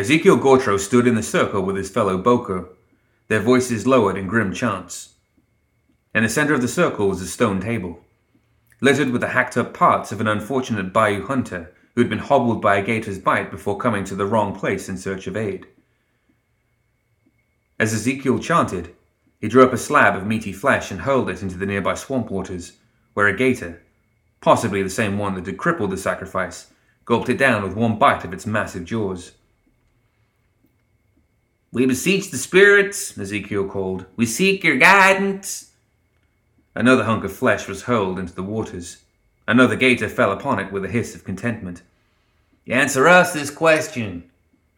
Ezekiel 0.00 0.38
Gautreaux 0.38 0.78
stood 0.78 1.06
in 1.06 1.14
the 1.14 1.22
circle 1.22 1.60
with 1.60 1.76
his 1.76 1.90
fellow 1.90 2.16
Bokor, 2.16 2.68
their 3.28 3.42
voices 3.42 3.86
lowered 3.86 4.16
in 4.16 4.28
grim 4.28 4.50
chants. 4.50 5.16
In 6.14 6.22
the 6.22 6.28
center 6.30 6.54
of 6.54 6.62
the 6.62 6.68
circle 6.68 7.06
was 7.06 7.20
a 7.20 7.26
stone 7.26 7.60
table, 7.60 8.02
littered 8.80 9.10
with 9.10 9.20
the 9.20 9.28
hacked 9.28 9.58
up 9.58 9.74
parts 9.74 10.10
of 10.10 10.18
an 10.18 10.26
unfortunate 10.26 10.94
bayou 10.94 11.26
hunter 11.26 11.74
who 11.94 12.00
had 12.00 12.08
been 12.08 12.18
hobbled 12.18 12.62
by 12.62 12.76
a 12.76 12.82
gator's 12.82 13.18
bite 13.18 13.50
before 13.50 13.76
coming 13.76 14.02
to 14.04 14.14
the 14.14 14.24
wrong 14.24 14.58
place 14.58 14.88
in 14.88 14.96
search 14.96 15.26
of 15.26 15.36
aid. 15.36 15.66
As 17.78 17.92
Ezekiel 17.92 18.38
chanted, 18.38 18.94
he 19.38 19.48
drew 19.48 19.62
up 19.62 19.74
a 19.74 19.76
slab 19.76 20.16
of 20.16 20.26
meaty 20.26 20.54
flesh 20.54 20.90
and 20.90 21.02
hurled 21.02 21.28
it 21.28 21.42
into 21.42 21.58
the 21.58 21.66
nearby 21.66 21.92
swamp 21.92 22.30
waters, 22.30 22.72
where 23.12 23.26
a 23.26 23.36
gator, 23.36 23.82
possibly 24.40 24.82
the 24.82 24.88
same 24.88 25.18
one 25.18 25.34
that 25.34 25.44
had 25.44 25.58
crippled 25.58 25.90
the 25.90 25.98
sacrifice, 25.98 26.72
gulped 27.04 27.28
it 27.28 27.36
down 27.36 27.62
with 27.62 27.76
one 27.76 27.98
bite 27.98 28.24
of 28.24 28.32
its 28.32 28.46
massive 28.46 28.86
jaws. 28.86 29.32
We 31.72 31.86
beseech 31.86 32.30
the 32.30 32.38
spirits, 32.38 33.16
Ezekiel 33.16 33.68
called. 33.68 34.06
We 34.16 34.26
seek 34.26 34.64
your 34.64 34.76
guidance. 34.76 35.70
Another 36.74 37.04
hunk 37.04 37.22
of 37.24 37.32
flesh 37.32 37.68
was 37.68 37.82
hurled 37.82 38.18
into 38.18 38.34
the 38.34 38.42
waters. 38.42 38.98
Another 39.46 39.76
gator 39.76 40.08
fell 40.08 40.32
upon 40.32 40.58
it 40.58 40.72
with 40.72 40.84
a 40.84 40.88
hiss 40.88 41.14
of 41.14 41.24
contentment. 41.24 41.82
Answer 42.66 43.08
us 43.08 43.32
this 43.32 43.50
question. 43.50 44.30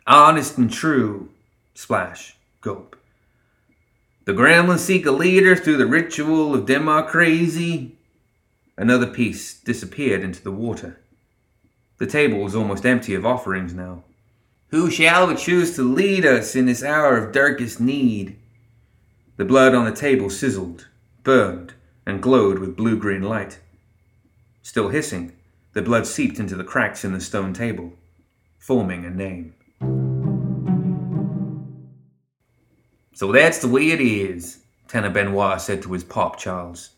Honest 0.07 0.59
and 0.59 0.71
true. 0.71 1.31
Splash. 1.75 2.37
Gulp. 2.61 2.97
The 4.25 4.33
gremlins 4.33 4.81
seek 4.81 5.05
a 5.07 5.11
leader 5.11 5.57
through 5.57 5.79
the 5.79 5.87
ritual 5.87 6.55
of 6.55 6.67
democracy. 6.67 7.97
Another 8.77 9.07
piece 9.07 9.55
disappeared 9.55 10.23
into 10.23 10.43
the 10.43 10.53
water, 10.53 10.99
The 11.99 12.07
table 12.07 12.39
was 12.39 12.55
almost 12.55 12.87
empty 12.87 13.15
of 13.15 13.27
offerings 13.27 13.75
now. 13.75 14.05
Who 14.73 14.91
shall 14.91 15.37
choose 15.37 15.76
to 15.76 15.83
lead 15.83 16.25
us 16.25 16.57
in 16.57 16.64
this 16.64 16.83
hour 16.83 17.19
of 17.19 17.31
darkest 17.31 17.79
need? 17.79 18.38
The 19.37 19.45
blood 19.45 19.75
on 19.75 19.85
the 19.85 19.93
table 19.93 20.31
sizzled, 20.31 20.88
burned, 21.23 21.75
and 22.07 22.23
glowed 22.23 22.59
with 22.59 22.75
blue 22.75 22.97
green 22.97 23.21
light. 23.21 23.61
Still 24.62 24.88
hissing, 24.88 25.33
the 25.75 25.83
blood 25.83 26.07
seeped 26.07 26.38
into 26.38 26.57
the 26.57 26.64
cracks 26.64 27.05
in 27.05 27.12
the 27.12 27.21
stone 27.21 27.52
table, 27.52 27.93
forming 28.57 29.05
a 29.05 29.11
name. 29.11 29.52
So 33.12 33.31
that's 33.31 33.59
the 33.59 33.69
way 33.69 33.91
it 33.91 34.00
is, 34.00 34.62
Tanner 34.88 35.11
Benoit 35.11 35.61
said 35.61 35.83
to 35.83 35.93
his 35.93 36.02
pop, 36.02 36.38
Charles. 36.38 36.93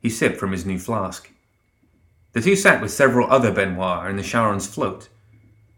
He 0.00 0.10
sipped 0.10 0.38
from 0.38 0.50
his 0.50 0.66
new 0.66 0.80
flask. 0.80 1.30
The 2.32 2.40
two 2.40 2.56
sat 2.56 2.82
with 2.82 2.90
several 2.90 3.30
other 3.30 3.52
Benoit 3.52 4.10
in 4.10 4.16
the 4.16 4.24
Charon's 4.24 4.66
Float, 4.66 5.08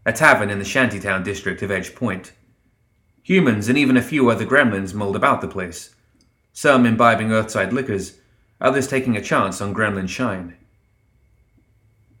a 0.05 0.13
tavern 0.13 0.49
in 0.49 0.59
the 0.59 0.65
shantytown 0.65 1.23
district 1.23 1.61
of 1.61 1.71
Edge 1.71 1.95
Point. 1.95 2.33
Humans 3.23 3.69
and 3.69 3.77
even 3.77 3.95
a 3.95 4.01
few 4.01 4.29
other 4.29 4.45
gremlins 4.45 4.93
mulled 4.93 5.15
about 5.15 5.41
the 5.41 5.47
place, 5.47 5.95
some 6.51 6.85
imbibing 6.85 7.31
earthside 7.31 7.71
liquors, 7.71 8.19
others 8.59 8.87
taking 8.87 9.15
a 9.15 9.21
chance 9.21 9.61
on 9.61 9.73
gremlin 9.73 10.09
shine. 10.09 10.57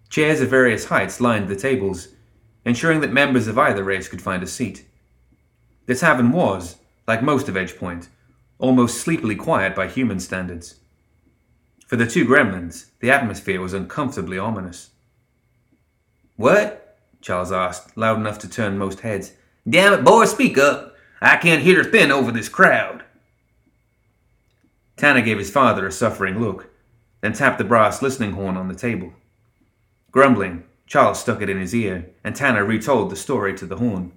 Chairs 0.09 0.41
of 0.41 0.49
various 0.49 0.85
heights 0.85 1.19
lined 1.19 1.47
the 1.47 1.55
tables, 1.55 2.09
ensuring 2.65 3.01
that 3.01 3.11
members 3.11 3.47
of 3.47 3.57
either 3.57 3.83
race 3.83 4.07
could 4.07 4.21
find 4.21 4.43
a 4.43 4.47
seat. 4.47 4.85
The 5.85 5.95
tavern 5.95 6.31
was, 6.31 6.77
like 7.07 7.21
most 7.21 7.49
of 7.49 7.57
Edge 7.57 7.75
Point, 7.77 8.07
almost 8.59 9.01
sleepily 9.01 9.35
quiet 9.35 9.75
by 9.75 9.87
human 9.87 10.19
standards. 10.19 10.75
For 11.85 11.97
the 11.97 12.07
two 12.07 12.25
gremlins, 12.25 12.91
the 13.01 13.11
atmosphere 13.11 13.59
was 13.59 13.73
uncomfortably 13.73 14.37
ominous. 14.37 14.91
What? 16.37 16.82
Charles 17.23 17.53
asked, 17.53 17.95
loud 17.95 18.17
enough 18.17 18.37
to 18.39 18.49
turn 18.49 18.77
most 18.77 18.99
heads. 18.99 19.31
Damn 19.67 19.93
it, 19.93 20.03
boy, 20.03 20.25
speak 20.25 20.57
up. 20.57 20.93
I 21.21 21.37
can't 21.37 21.63
hear 21.63 21.79
a 21.79 21.85
thin 21.85 22.11
over 22.11 22.33
this 22.33 22.49
crowd. 22.49 23.01
Tanner 24.97 25.21
gave 25.21 25.37
his 25.37 25.49
father 25.49 25.87
a 25.87 25.91
suffering 25.91 26.41
look, 26.41 26.69
then 27.21 27.31
tapped 27.31 27.59
the 27.59 27.63
brass 27.63 28.01
listening 28.01 28.33
horn 28.33 28.57
on 28.57 28.67
the 28.67 28.75
table. 28.75 29.13
Grumbling, 30.11 30.65
Charles 30.85 31.21
stuck 31.21 31.41
it 31.41 31.49
in 31.49 31.57
his 31.57 31.73
ear, 31.73 32.09
and 32.25 32.35
Tanner 32.35 32.65
retold 32.65 33.09
the 33.09 33.15
story 33.15 33.55
to 33.55 33.65
the 33.65 33.77
horn. 33.77 34.11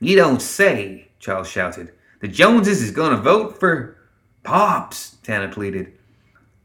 You 0.00 0.16
don't 0.16 0.42
say, 0.42 1.12
Charles 1.20 1.48
shouted. 1.48 1.92
The 2.20 2.26
Joneses 2.26 2.82
is 2.82 2.90
gonna 2.90 3.16
vote 3.16 3.60
for 3.60 3.96
Pops, 4.42 5.18
Tanner 5.22 5.52
pleaded. 5.52 5.92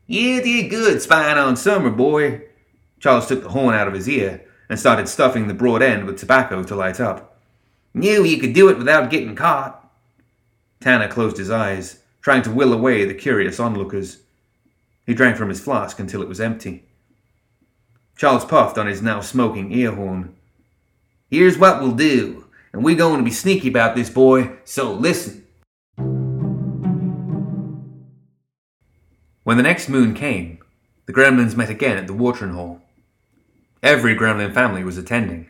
You 0.08 0.42
did 0.42 0.72
good 0.72 1.00
spying 1.00 1.38
on 1.38 1.56
Summer, 1.56 1.92
boy. 1.92 2.42
Charles 3.00 3.28
took 3.28 3.44
the 3.44 3.50
horn 3.50 3.76
out 3.76 3.88
of 3.88 3.94
his 3.94 4.10
ear 4.10 4.44
and 4.70 4.80
started 4.80 5.10
stuffing 5.10 5.48
the 5.48 5.54
broad 5.54 5.82
end 5.82 6.06
with 6.06 6.20
tobacco 6.20 6.64
to 6.64 6.76
light 6.76 7.00
up. 7.00 7.38
Knew 7.94 8.24
you 8.24 8.38
could 8.38 8.54
do 8.54 8.70
it 8.70 8.78
without 8.78 9.10
getting 9.10 9.36
caught. 9.36 9.92
Tanner 10.80 11.08
closed 11.08 11.38
his 11.38 11.50
eyes, 11.50 12.04
trying 12.22 12.44
to 12.44 12.52
will 12.52 12.72
away 12.72 13.04
the 13.04 13.14
curious 13.14 13.60
onlookers. 13.60 14.20
He 15.06 15.16
drank 15.16 15.38
from 15.38 15.50
his 15.50 15.60
flask 15.60 16.00
until 16.00 16.22
it 16.22 16.30
was 16.30 16.40
empty. 16.40 16.84
Charles 18.16 18.46
puffed 18.46 18.78
on 18.78 18.86
his 18.86 19.02
now 19.02 19.22
smoking 19.22 19.72
ear 19.72 19.92
horn. 19.92 20.36
Here's 21.32 21.58
what 21.58 21.82
we'll 21.82 21.94
do, 21.94 22.46
and 22.72 22.84
we're 22.84 22.96
going 22.96 23.18
to 23.18 23.24
be 23.24 23.32
sneaky 23.32 23.70
about 23.70 23.96
this, 23.96 24.10
boy, 24.10 24.58
so 24.66 24.94
listen. 24.94 25.48
When 29.44 29.58
the 29.58 29.64
next 29.64 29.90
moon 29.90 30.14
came, 30.14 30.60
the 31.08 31.14
gremlins 31.14 31.56
met 31.56 31.72
again 31.72 31.98
at 31.98 32.06
the 32.06 32.14
watering 32.14 32.54
hole. 32.54 32.82
Every 33.82 34.16
gremlin 34.16 34.54
family 34.54 34.84
was 34.84 34.98
attending. 34.98 35.50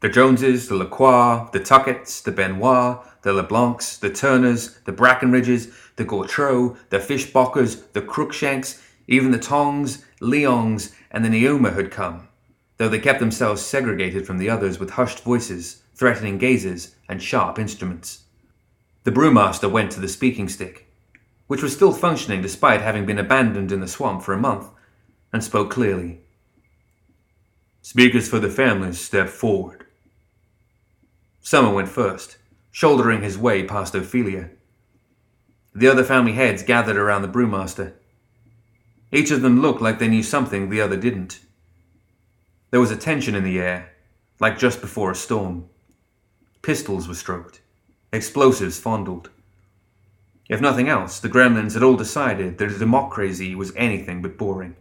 The 0.00 0.08
Joneses, 0.08 0.68
the 0.68 0.74
Lacroix, 0.74 1.48
the 1.52 1.60
Tuckets, 1.60 2.20
the 2.20 2.32
Benoit, 2.32 2.98
the 3.22 3.32
LeBlancs, 3.32 4.00
the 4.00 4.10
Turners, 4.10 4.78
the 4.84 4.92
Brackenridges, 4.92 5.72
the 5.96 6.04
Gautreaux, 6.04 6.76
the 6.90 6.98
Fishbockers, 6.98 7.92
the 7.92 8.02
Cruikshanks, 8.02 8.82
even 9.06 9.30
the 9.30 9.38
Tongs, 9.38 10.04
Leongs, 10.20 10.94
and 11.10 11.24
the 11.24 11.28
Neoma 11.28 11.74
had 11.74 11.90
come, 11.90 12.28
though 12.76 12.88
they 12.88 12.98
kept 12.98 13.20
themselves 13.20 13.62
segregated 13.62 14.26
from 14.26 14.38
the 14.38 14.50
others 14.50 14.78
with 14.78 14.90
hushed 14.90 15.20
voices, 15.20 15.82
threatening 15.94 16.38
gazes, 16.38 16.96
and 17.08 17.22
sharp 17.22 17.58
instruments. 17.58 18.24
The 19.04 19.12
brewmaster 19.12 19.70
went 19.70 19.92
to 19.92 20.00
the 20.00 20.08
speaking 20.08 20.48
stick 20.48 20.88
which 21.52 21.62
was 21.62 21.74
still 21.74 21.92
functioning 21.92 22.40
despite 22.40 22.80
having 22.80 23.04
been 23.04 23.18
abandoned 23.18 23.70
in 23.70 23.80
the 23.80 23.86
swamp 23.86 24.22
for 24.22 24.32
a 24.32 24.38
month, 24.38 24.68
and 25.34 25.44
spoke 25.44 25.70
clearly. 25.70 26.22
Speakers 27.84 28.28
for 28.28 28.38
the 28.38 28.48
families 28.48 29.00
stepped 29.00 29.30
forward. 29.30 29.84
Summer 31.40 31.74
went 31.74 31.88
first, 31.88 32.38
shouldering 32.70 33.22
his 33.22 33.36
way 33.36 33.64
past 33.64 33.96
Ophelia. 33.96 34.50
The 35.74 35.88
other 35.88 36.04
family 36.04 36.34
heads 36.34 36.62
gathered 36.62 36.96
around 36.96 37.22
the 37.22 37.28
brewmaster. 37.28 37.94
Each 39.10 39.32
of 39.32 39.42
them 39.42 39.60
looked 39.60 39.82
like 39.82 39.98
they 39.98 40.06
knew 40.06 40.22
something 40.22 40.70
the 40.70 40.80
other 40.80 40.96
didn't. 40.96 41.40
There 42.70 42.80
was 42.80 42.92
a 42.92 42.96
tension 42.96 43.34
in 43.34 43.42
the 43.42 43.58
air, 43.58 43.90
like 44.38 44.58
just 44.58 44.80
before 44.80 45.10
a 45.10 45.16
storm. 45.16 45.68
Pistols 46.62 47.08
were 47.08 47.14
stroked, 47.14 47.62
explosives 48.12 48.78
fondled. 48.78 49.28
If 50.48 50.60
nothing 50.60 50.88
else, 50.88 51.18
the 51.18 51.28
gremlins 51.28 51.74
had 51.74 51.82
all 51.82 51.96
decided 51.96 52.58
that 52.58 52.70
a 52.70 52.78
democracy 52.78 53.56
was 53.56 53.74
anything 53.74 54.22
but 54.22 54.38
boring. 54.38 54.76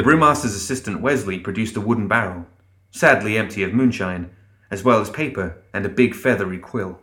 The 0.00 0.06
brewmaster's 0.06 0.54
assistant 0.54 1.02
Wesley 1.02 1.38
produced 1.38 1.76
a 1.76 1.80
wooden 1.82 2.08
barrel, 2.08 2.46
sadly 2.90 3.36
empty 3.36 3.62
of 3.62 3.74
moonshine, 3.74 4.30
as 4.70 4.82
well 4.82 4.98
as 4.98 5.10
paper 5.10 5.58
and 5.74 5.84
a 5.84 5.90
big 5.90 6.14
feathery 6.14 6.56
quill. 6.56 7.00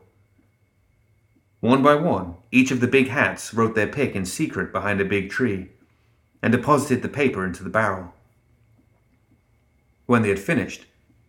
One 1.60 1.84
by 1.84 1.94
one, 1.94 2.38
each 2.52 2.72
of 2.72 2.80
the 2.80 2.88
big 2.88 3.10
hats 3.10 3.54
wrote 3.54 3.76
their 3.76 3.86
pick 3.86 4.16
in 4.16 4.26
secret 4.26 4.72
behind 4.72 5.00
a 5.00 5.06
big 5.06 5.30
tree 5.30 5.70
and 6.42 6.52
deposited 6.52 7.04
the 7.04 7.08
paper 7.08 7.46
into 7.46 7.64
the 7.64 7.70
barrel. 7.70 8.16
When 10.08 10.24
they 10.24 10.30
had 10.30 10.40
finished, 10.40 10.86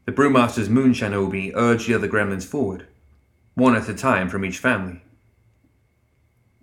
the 0.07 0.13
brewmaster's 0.13 0.71
moonshine 0.71 1.13
obi 1.13 1.55
urged 1.55 1.87
the 1.87 1.93
other 1.93 2.09
gremlins 2.09 2.47
forward, 2.47 2.87
one 3.57 3.77
at 3.77 3.91
a 3.91 3.95
time 3.95 4.31
from 4.31 4.43
each 4.43 4.57
family. 4.57 5.03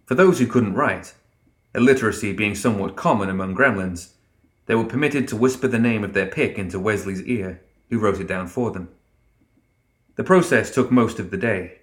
For 0.08 0.16
those 0.16 0.40
who 0.40 0.48
couldn't 0.48 0.74
write, 0.74 1.14
illiteracy 1.76 2.34
being 2.34 2.56
somewhat 2.56 2.96
common 2.96 3.30
among 3.30 3.56
gremlins, 3.56 4.14
they 4.66 4.76
were 4.76 4.86
permitted 4.86 5.28
to 5.28 5.36
whisper 5.36 5.68
the 5.68 5.80
name 5.80 6.04
of 6.04 6.14
their 6.14 6.26
pick 6.26 6.58
into 6.58 6.80
Wesley's 6.80 7.22
ear, 7.24 7.62
who 7.90 8.00
wrote 8.00 8.20
it 8.20 8.28
down 8.28 8.48
for 8.48 8.72
them. 8.72 8.90
The 10.16 10.24
process 10.24 10.74
took 10.74 10.92
most 10.92 11.20
of 11.20 11.30
the 11.30 11.38
day, 11.38 11.80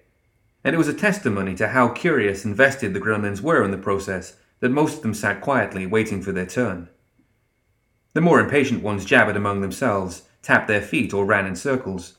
and 0.63 0.73
it 0.73 0.77
was 0.77 0.87
a 0.87 0.93
testimony 0.93 1.55
to 1.55 1.69
how 1.69 1.89
curious 1.89 2.45
and 2.45 2.55
vested 2.55 2.93
the 2.93 2.99
gremlins 2.99 3.41
were 3.41 3.63
in 3.63 3.71
the 3.71 3.77
process 3.77 4.35
that 4.59 4.69
most 4.69 4.97
of 4.97 5.01
them 5.01 5.13
sat 5.13 5.41
quietly 5.41 5.85
waiting 5.85 6.21
for 6.21 6.31
their 6.31 6.45
turn. 6.45 6.89
The 8.13 8.21
more 8.21 8.39
impatient 8.39 8.83
ones 8.83 9.05
jabbered 9.05 9.35
among 9.35 9.61
themselves, 9.61 10.23
tapped 10.41 10.67
their 10.67 10.81
feet, 10.81 11.13
or 11.13 11.25
ran 11.25 11.45
in 11.45 11.55
circles. 11.55 12.17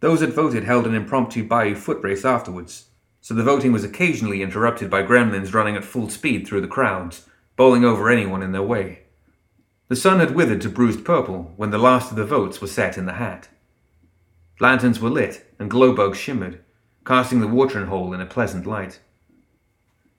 Those 0.00 0.20
that 0.20 0.34
voted 0.34 0.64
held 0.64 0.86
an 0.86 0.94
impromptu 0.94 1.46
bayou 1.46 1.74
foot 1.74 2.02
race 2.02 2.24
afterwards, 2.24 2.86
so 3.20 3.34
the 3.34 3.44
voting 3.44 3.70
was 3.70 3.84
occasionally 3.84 4.42
interrupted 4.42 4.90
by 4.90 5.02
gremlins 5.02 5.54
running 5.54 5.76
at 5.76 5.84
full 5.84 6.08
speed 6.08 6.46
through 6.46 6.60
the 6.60 6.66
crowds, 6.66 7.28
bowling 7.54 7.84
over 7.84 8.10
anyone 8.10 8.42
in 8.42 8.52
their 8.52 8.62
way. 8.62 9.01
The 9.92 9.96
sun 9.96 10.20
had 10.20 10.34
withered 10.34 10.62
to 10.62 10.70
bruised 10.70 11.04
purple 11.04 11.52
when 11.58 11.68
the 11.68 11.76
last 11.76 12.10
of 12.10 12.16
the 12.16 12.24
votes 12.24 12.62
were 12.62 12.66
set 12.66 12.96
in 12.96 13.04
the 13.04 13.20
hat. 13.20 13.50
Lanterns 14.58 15.00
were 15.00 15.10
lit 15.10 15.44
and 15.58 15.70
glowbugs 15.70 16.14
shimmered, 16.14 16.60
casting 17.04 17.40
the 17.40 17.46
watering 17.46 17.88
hole 17.88 18.14
in 18.14 18.20
a 18.22 18.24
pleasant 18.24 18.64
light. 18.64 19.00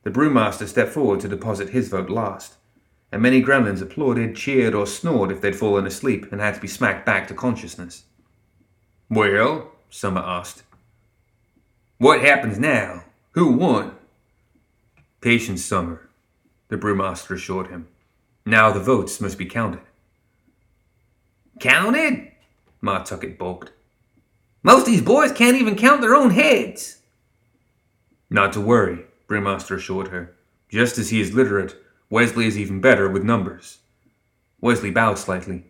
The 0.03 0.11
brewmaster 0.11 0.67
stepped 0.67 0.91
forward 0.91 1.21
to 1.21 1.27
deposit 1.27 1.69
his 1.69 1.89
vote 1.89 2.11
last, 2.11 2.53
and 3.11 3.23
many 3.23 3.41
gremlins 3.41 3.81
applauded, 3.81 4.35
cheered, 4.35 4.75
or 4.75 4.85
snored 4.85 5.31
if 5.31 5.41
they'd 5.41 5.55
fallen 5.55 5.87
asleep 5.87 6.31
and 6.31 6.39
had 6.39 6.53
to 6.53 6.61
be 6.61 6.67
smacked 6.67 7.03
back 7.03 7.27
to 7.29 7.33
consciousness. 7.33 8.03
Well? 9.09 9.71
Summer 9.89 10.21
asked. 10.21 10.61
What 11.97 12.21
happens 12.21 12.59
now? 12.59 13.05
Who 13.31 13.53
won? 13.53 13.95
Patience, 15.19 15.65
Summer, 15.65 16.07
the 16.67 16.77
brewmaster 16.77 17.33
assured 17.33 17.71
him. 17.71 17.87
Now 18.45 18.71
the 18.71 18.79
votes 18.79 19.21
must 19.21 19.37
be 19.37 19.45
counted. 19.45 19.81
Counted? 21.59 22.31
Ma 22.81 22.99
Tucket 22.99 23.37
balked. 23.37 23.71
Most 24.63 24.81
of 24.81 24.85
these 24.87 25.01
boys 25.01 25.31
can't 25.31 25.57
even 25.57 25.75
count 25.75 26.01
their 26.01 26.15
own 26.15 26.31
heads. 26.31 26.99
Not 28.29 28.53
to 28.53 28.61
worry, 28.61 29.05
Brewmaster 29.27 29.77
assured 29.77 30.09
her. 30.09 30.35
Just 30.69 30.97
as 30.97 31.09
he 31.09 31.21
is 31.21 31.33
literate, 31.33 31.75
Wesley 32.09 32.47
is 32.47 32.57
even 32.57 32.81
better 32.81 33.09
with 33.09 33.23
numbers. 33.23 33.79
Wesley 34.59 34.91
bowed 34.91 35.17
slightly. 35.17 35.65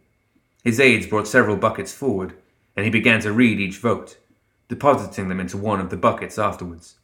His 0.63 0.79
aides 0.79 1.07
brought 1.07 1.27
several 1.27 1.57
buckets 1.57 1.93
forward, 1.93 2.35
and 2.75 2.85
he 2.85 2.91
began 2.91 3.19
to 3.21 3.31
read 3.31 3.59
each 3.59 3.77
vote 3.77 4.17
depositing 4.73 5.27
them 5.27 5.39
into 5.39 5.57
one 5.57 5.79
of 5.79 5.89
the 5.89 5.97
buckets 5.97 6.39
afterwards. 6.39 6.95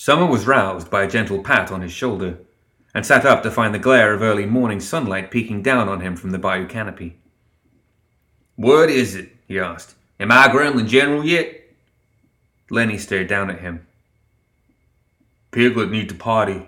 Summer 0.00 0.24
was 0.24 0.46
roused 0.46 0.88
by 0.88 1.02
a 1.02 1.10
gentle 1.10 1.42
pat 1.42 1.70
on 1.70 1.82
his 1.82 1.92
shoulder, 1.92 2.38
and 2.94 3.04
sat 3.04 3.26
up 3.26 3.42
to 3.42 3.50
find 3.50 3.74
the 3.74 3.78
glare 3.78 4.14
of 4.14 4.22
early 4.22 4.46
morning 4.46 4.80
sunlight 4.80 5.30
peeking 5.30 5.60
down 5.60 5.90
on 5.90 6.00
him 6.00 6.16
from 6.16 6.30
the 6.30 6.38
bayou 6.38 6.66
canopy. 6.66 7.18
What 8.56 8.88
is 8.88 9.14
it? 9.14 9.28
he 9.46 9.58
asked. 9.58 9.96
Am 10.18 10.32
I 10.32 10.48
Gremlin 10.48 10.88
General 10.88 11.22
yet? 11.22 11.54
Lenny 12.70 12.96
stared 12.96 13.28
down 13.28 13.50
at 13.50 13.60
him. 13.60 13.86
Piglet 15.50 15.90
need 15.90 16.08
to 16.08 16.14
potty. 16.14 16.66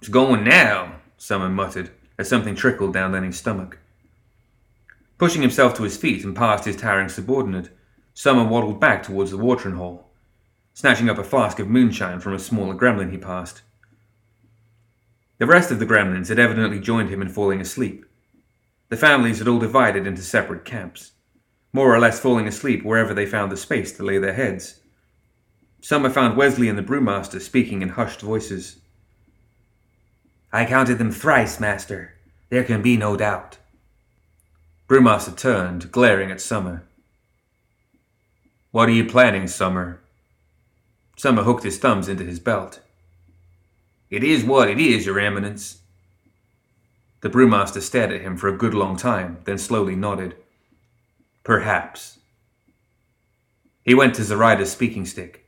It's 0.00 0.10
going 0.10 0.44
now, 0.44 0.96
Summer 1.16 1.48
muttered 1.48 1.90
as 2.18 2.28
something 2.28 2.54
trickled 2.54 2.92
down 2.92 3.12
Lenny's 3.12 3.38
stomach. 3.38 3.78
Pushing 5.16 5.40
himself 5.40 5.72
to 5.76 5.84
his 5.84 5.96
feet 5.96 6.22
and 6.22 6.36
past 6.36 6.66
his 6.66 6.76
towering 6.76 7.08
subordinate, 7.08 7.70
Summer 8.12 8.44
waddled 8.44 8.78
back 8.78 9.02
towards 9.02 9.30
the 9.30 9.38
watering 9.38 9.76
hole, 9.76 10.09
snatching 10.80 11.10
up 11.10 11.18
a 11.18 11.22
flask 11.22 11.58
of 11.58 11.68
moonshine 11.68 12.18
from 12.20 12.32
a 12.32 12.38
smaller 12.38 12.74
gremlin 12.74 13.10
he 13.10 13.18
passed. 13.18 13.60
The 15.36 15.46
rest 15.46 15.70
of 15.70 15.78
the 15.78 15.84
gremlins 15.84 16.30
had 16.30 16.38
evidently 16.38 16.80
joined 16.80 17.10
him 17.10 17.20
in 17.20 17.28
falling 17.28 17.60
asleep. 17.60 18.06
The 18.88 18.96
families 18.96 19.40
had 19.40 19.46
all 19.46 19.58
divided 19.58 20.06
into 20.06 20.22
separate 20.22 20.64
camps, 20.64 21.12
more 21.74 21.94
or 21.94 21.98
less 21.98 22.18
falling 22.18 22.48
asleep 22.48 22.82
wherever 22.82 23.12
they 23.12 23.26
found 23.26 23.52
the 23.52 23.58
space 23.58 23.92
to 23.98 24.02
lay 24.02 24.16
their 24.16 24.32
heads. 24.32 24.80
Summer 25.82 26.08
found 26.08 26.38
Wesley 26.38 26.70
and 26.70 26.78
the 26.78 26.82
brewmaster 26.82 27.42
speaking 27.42 27.82
in 27.82 27.90
hushed 27.90 28.22
voices. 28.22 28.78
I 30.50 30.64
counted 30.64 30.96
them 30.96 31.12
thrice, 31.12 31.60
master. 31.60 32.14
There 32.48 32.64
can 32.64 32.80
be 32.80 32.96
no 32.96 33.18
doubt. 33.18 33.58
Brewmaster 34.88 35.36
turned, 35.36 35.92
glaring 35.92 36.30
at 36.30 36.40
Summer. 36.40 36.84
What 38.70 38.88
are 38.88 38.92
you 38.92 39.04
planning, 39.04 39.46
Summer? 39.46 40.00
Summer 41.20 41.42
hooked 41.42 41.64
his 41.64 41.76
thumbs 41.76 42.08
into 42.08 42.24
his 42.24 42.40
belt. 42.40 42.80
It 44.08 44.24
is 44.24 44.42
what 44.42 44.70
it 44.70 44.78
is, 44.80 45.04
Your 45.04 45.20
Eminence. 45.20 45.82
The 47.20 47.28
brewmaster 47.28 47.82
stared 47.82 48.10
at 48.10 48.22
him 48.22 48.38
for 48.38 48.48
a 48.48 48.56
good 48.56 48.72
long 48.72 48.96
time, 48.96 49.36
then 49.44 49.58
slowly 49.58 49.94
nodded. 49.94 50.34
Perhaps. 51.44 52.20
He 53.82 53.94
went 53.94 54.14
to 54.14 54.24
Zoraida's 54.24 54.72
speaking 54.72 55.04
stick. 55.04 55.44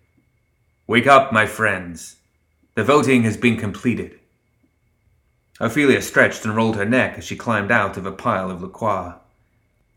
Wake 0.86 1.06
up, 1.06 1.32
my 1.32 1.46
friends. 1.46 2.16
The 2.74 2.84
voting 2.84 3.22
has 3.22 3.38
been 3.38 3.56
completed. 3.56 4.20
Ophelia 5.58 6.02
stretched 6.02 6.44
and 6.44 6.54
rolled 6.54 6.76
her 6.76 6.84
neck 6.84 7.16
as 7.16 7.24
she 7.24 7.34
climbed 7.34 7.70
out 7.70 7.96
of 7.96 8.04
a 8.04 8.12
pile 8.12 8.50
of 8.50 8.60
liqueur. 8.60 9.14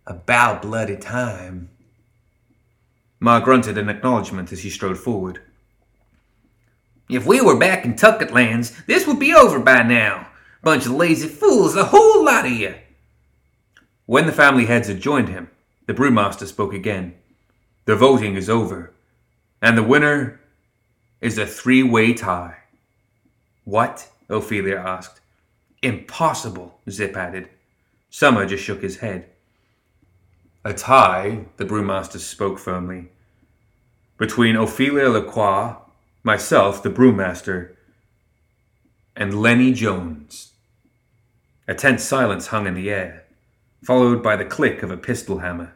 About 0.08 0.62
bloody 0.62 0.96
time. 0.96 1.70
Ma 3.20 3.42
grunted 3.42 3.78
an 3.78 3.90
acknowledgement 3.90 4.54
as 4.54 4.62
she 4.62 4.70
strode 4.70 4.98
forward. 4.98 5.42
If 7.10 7.26
we 7.26 7.40
were 7.42 7.58
back 7.58 7.86
in 7.86 7.96
Tucket 7.96 8.34
lands, 8.34 8.74
this 8.88 9.06
would 9.06 9.20
be 9.20 9.34
over 9.34 9.60
by 9.60 9.84
now. 9.84 10.28
Bunch 10.64 10.86
of 10.86 10.94
lazy 10.94 11.28
fools, 11.28 11.76
the 11.76 11.86
whole 11.86 12.26
lot 12.26 12.46
of 12.46 12.52
you. 12.52 12.74
When 14.08 14.26
the 14.26 14.32
family 14.32 14.66
heads 14.66 14.88
had 14.88 15.02
joined 15.02 15.30
him, 15.30 15.50
the 15.86 15.94
brewmaster 15.94 16.48
spoke 16.48 16.74
again. 16.74 17.16
The 17.86 17.96
voting 17.96 18.36
is 18.36 18.50
over, 18.50 18.92
and 19.62 19.78
the 19.78 19.84
winner 19.84 20.40
is 21.22 21.38
a 21.38 21.46
three 21.46 21.84
way 21.84 22.14
tie. 22.14 22.58
What? 23.64 24.10
Ophelia 24.28 24.78
asked. 24.78 25.22
Impossible, 25.84 26.80
Zip 26.90 27.16
added. 27.16 27.50
Summer 28.10 28.46
just 28.48 28.64
shook 28.64 28.82
his 28.82 28.98
head. 28.98 29.30
A 30.64 30.74
tie, 30.74 31.46
the 31.58 31.66
brewmaster 31.66 32.18
spoke 32.18 32.58
firmly, 32.58 33.10
between 34.18 34.56
Ophelia 34.56 35.10
Lacroix, 35.10 35.76
myself, 36.26 36.82
the 36.82 36.90
brewmaster, 36.90 37.76
and 39.16 39.40
Lenny 39.40 39.72
Jones. 39.72 40.54
A 41.68 41.76
tense 41.76 42.04
silence 42.04 42.48
hung 42.48 42.66
in 42.66 42.74
the 42.74 42.90
air, 42.90 43.26
followed 43.84 44.24
by 44.24 44.36
the 44.36 44.44
click 44.44 44.82
of 44.82 44.90
a 44.90 44.98
pistol 44.98 45.40
hammer. 45.40 45.74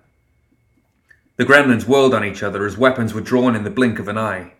The 1.38 1.46
gremlins 1.46 1.88
whirled 1.88 2.16
on 2.16 2.26
each 2.26 2.42
other 2.42 2.66
as 2.66 2.80
weapons 2.80 3.14
were 3.14 3.22
drawn 3.22 3.56
in 3.56 3.64
the 3.64 3.70
blink 3.70 4.00
of 4.00 4.08
an 4.08 4.18
eye. 4.18 4.54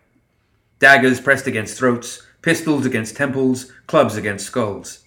Daggers 0.78 1.20
pressed 1.20 1.48
against 1.48 1.76
throats, 1.76 2.22
pistols 2.40 2.86
against 2.86 3.16
temples, 3.16 3.72
clubs 3.88 4.16
against 4.16 4.46
skulls. 4.46 5.00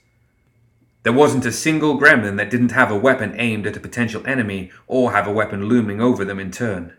There 1.03 1.13
wasn't 1.13 1.45
a 1.45 1.51
single 1.53 1.97
gremlin 1.97 2.35
that 2.37 2.49
didn't 2.49 2.73
have 2.73 2.91
a 2.91 2.99
weapon 2.99 3.33
aimed 3.37 3.65
at 3.67 3.77
a 3.77 3.79
potential 3.79 4.21
enemy 4.27 4.69
or 4.87 5.13
have 5.13 5.27
a 5.27 5.33
weapon 5.33 5.65
looming 5.65 6.01
over 6.01 6.25
them 6.25 6.39
in 6.39 6.51
turn. 6.51 6.93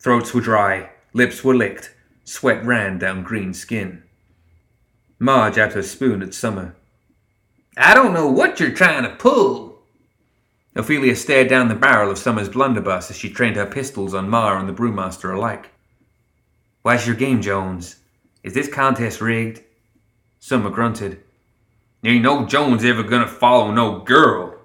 Throats 0.00 0.34
were 0.34 0.40
dry, 0.40 0.90
lips 1.12 1.44
were 1.44 1.54
licked, 1.54 1.93
sweat 2.24 2.64
ran 2.64 2.98
down 2.98 3.22
green 3.22 3.54
skin. 3.54 4.02
Ma 5.18 5.50
jabbed 5.50 5.74
her 5.74 5.82
spoon 5.82 6.22
at 6.22 6.34
Summer. 6.34 6.74
I 7.76 7.94
don't 7.94 8.12
know 8.12 8.28
what 8.28 8.60
you're 8.60 8.72
trying 8.72 9.04
to 9.04 9.16
pull. 9.16 9.78
Ophelia 10.76 11.14
stared 11.14 11.48
down 11.48 11.68
the 11.68 11.74
barrel 11.74 12.10
of 12.10 12.18
Summer's 12.18 12.48
blunderbuss 12.48 13.10
as 13.10 13.16
she 13.16 13.30
trained 13.30 13.56
her 13.56 13.66
pistols 13.66 14.14
on 14.14 14.28
Ma 14.28 14.58
and 14.58 14.68
the 14.68 14.72
brewmaster 14.72 15.34
alike. 15.34 15.70
What's 16.82 17.06
your 17.06 17.16
game, 17.16 17.40
Jones? 17.40 17.96
Is 18.42 18.54
this 18.54 18.68
contest 18.68 19.20
rigged? 19.20 19.62
Summer 20.38 20.70
grunted. 20.70 21.22
Ain't 22.04 22.22
no 22.22 22.44
Jones 22.44 22.84
ever 22.84 23.02
gonna 23.02 23.26
follow 23.26 23.70
no 23.70 24.00
girl. 24.00 24.58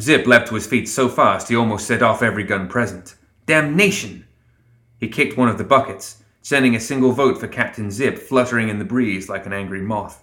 Zip 0.00 0.26
leapt 0.26 0.48
to 0.48 0.54
his 0.54 0.66
feet 0.66 0.88
so 0.88 1.08
fast 1.08 1.48
he 1.48 1.56
almost 1.56 1.86
set 1.86 2.02
off 2.02 2.22
every 2.22 2.44
gun 2.44 2.68
present. 2.68 3.14
Damnation! 3.46 4.27
He 4.98 5.08
kicked 5.08 5.36
one 5.36 5.48
of 5.48 5.58
the 5.58 5.64
buckets, 5.64 6.22
sending 6.42 6.74
a 6.74 6.80
single 6.80 7.12
vote 7.12 7.38
for 7.38 7.48
Captain 7.48 7.90
Zip 7.90 8.18
fluttering 8.18 8.68
in 8.68 8.78
the 8.78 8.84
breeze 8.84 9.28
like 9.28 9.46
an 9.46 9.52
angry 9.52 9.80
moth. 9.80 10.22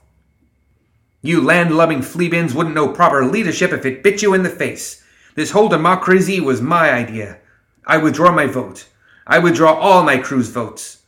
You 1.22 1.42
land-lubbing 1.42 2.00
fleabins 2.00 2.54
wouldn't 2.54 2.76
know 2.76 2.88
proper 2.88 3.26
leadership 3.26 3.72
if 3.72 3.86
it 3.86 4.04
bit 4.04 4.22
you 4.22 4.34
in 4.34 4.44
the 4.44 4.50
face. 4.50 5.04
This 5.36 5.52
whole 5.52 5.70
democracy 5.70 6.40
was 6.40 6.62
my 6.62 6.92
idea. 6.92 7.40
I 7.86 7.98
withdraw 7.98 8.32
my 8.32 8.46
vote. 8.46 8.88
I 9.26 9.40
withdraw 9.40 9.74
all 9.74 10.04
my 10.04 10.18
crew's 10.18 10.50
votes. 10.50 11.04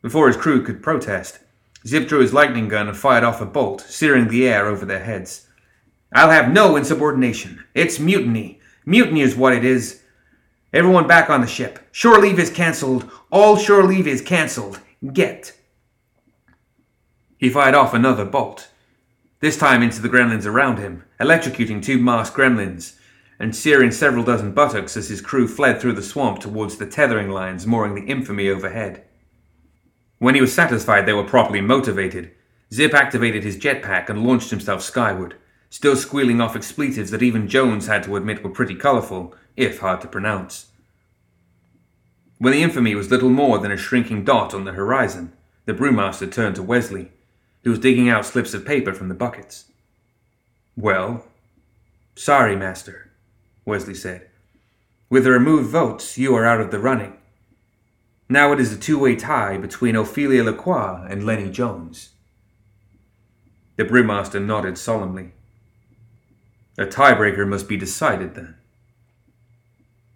Before 0.00 0.28
his 0.28 0.36
crew 0.36 0.62
could 0.62 0.82
protest, 0.82 1.40
Zip 1.86 2.06
drew 2.08 2.20
his 2.20 2.32
lightning 2.32 2.68
gun 2.68 2.88
and 2.88 2.96
fired 2.96 3.24
off 3.24 3.40
a 3.40 3.46
bolt, 3.46 3.80
searing 3.80 4.28
the 4.28 4.46
air 4.46 4.66
over 4.66 4.86
their 4.86 5.02
heads. 5.02 5.48
I'll 6.14 6.30
have 6.30 6.52
no 6.52 6.76
insubordination. 6.76 7.64
It's 7.74 7.98
mutiny. 7.98 8.60
Mutiny 8.86 9.22
is 9.22 9.34
what 9.34 9.52
it 9.52 9.64
is. 9.64 10.02
Everyone 10.74 11.06
back 11.06 11.30
on 11.30 11.40
the 11.40 11.46
ship. 11.46 11.78
Shore 11.92 12.18
leave 12.18 12.40
is 12.40 12.50
cancelled. 12.50 13.08
All 13.30 13.56
shore 13.56 13.84
leave 13.84 14.08
is 14.08 14.20
cancelled. 14.20 14.80
Get. 15.12 15.56
He 17.38 17.48
fired 17.48 17.76
off 17.76 17.94
another 17.94 18.24
bolt, 18.24 18.70
this 19.38 19.56
time 19.56 19.82
into 19.82 20.02
the 20.02 20.08
gremlins 20.08 20.46
around 20.46 20.78
him, 20.78 21.04
electrocuting 21.20 21.80
two 21.80 21.98
masked 21.98 22.36
gremlins 22.36 22.96
and 23.38 23.54
searing 23.54 23.92
several 23.92 24.24
dozen 24.24 24.50
buttocks 24.50 24.96
as 24.96 25.08
his 25.08 25.20
crew 25.20 25.46
fled 25.46 25.80
through 25.80 25.92
the 25.92 26.02
swamp 26.02 26.40
towards 26.40 26.76
the 26.76 26.86
tethering 26.86 27.30
lines 27.30 27.68
mooring 27.68 27.94
the 27.94 28.10
infamy 28.10 28.48
overhead. 28.48 29.04
When 30.18 30.34
he 30.34 30.40
was 30.40 30.52
satisfied 30.52 31.06
they 31.06 31.12
were 31.12 31.22
properly 31.22 31.60
motivated, 31.60 32.32
Zip 32.72 32.94
activated 32.94 33.44
his 33.44 33.56
jetpack 33.56 34.08
and 34.08 34.26
launched 34.26 34.50
himself 34.50 34.82
skyward, 34.82 35.36
still 35.74 35.96
squealing 35.96 36.40
off 36.40 36.54
expletives 36.54 37.10
that 37.10 37.20
even 37.20 37.48
Jones 37.48 37.88
had 37.88 38.04
to 38.04 38.14
admit 38.14 38.44
were 38.44 38.50
pretty 38.50 38.76
colorful, 38.76 39.34
if 39.56 39.80
hard 39.80 40.00
to 40.00 40.06
pronounce. 40.06 40.66
When 42.38 42.52
the 42.52 42.62
infamy 42.62 42.94
was 42.94 43.10
little 43.10 43.28
more 43.28 43.58
than 43.58 43.72
a 43.72 43.76
shrinking 43.76 44.24
dot 44.24 44.54
on 44.54 44.62
the 44.62 44.74
horizon, 44.74 45.32
the 45.64 45.74
brewmaster 45.74 46.30
turned 46.30 46.54
to 46.54 46.62
Wesley, 46.62 47.10
who 47.64 47.70
was 47.70 47.80
digging 47.80 48.08
out 48.08 48.24
slips 48.24 48.54
of 48.54 48.64
paper 48.64 48.94
from 48.94 49.08
the 49.08 49.16
buckets. 49.16 49.64
Well, 50.76 51.24
sorry, 52.14 52.54
master, 52.54 53.10
Wesley 53.64 53.94
said. 53.94 54.28
With 55.10 55.24
the 55.24 55.32
removed 55.32 55.70
votes, 55.70 56.16
you 56.16 56.36
are 56.36 56.44
out 56.44 56.60
of 56.60 56.70
the 56.70 56.78
running. 56.78 57.16
Now 58.28 58.52
it 58.52 58.60
is 58.60 58.72
a 58.72 58.78
two 58.78 59.00
way 59.00 59.16
tie 59.16 59.58
between 59.58 59.96
Ophelia 59.96 60.44
Lacroix 60.44 61.04
and 61.10 61.26
Lenny 61.26 61.50
Jones. 61.50 62.10
The 63.74 63.84
brewmaster 63.84 64.40
nodded 64.40 64.78
solemnly. 64.78 65.32
A 66.76 66.86
tiebreaker 66.86 67.46
must 67.46 67.68
be 67.68 67.76
decided 67.76 68.34
then. 68.34 68.56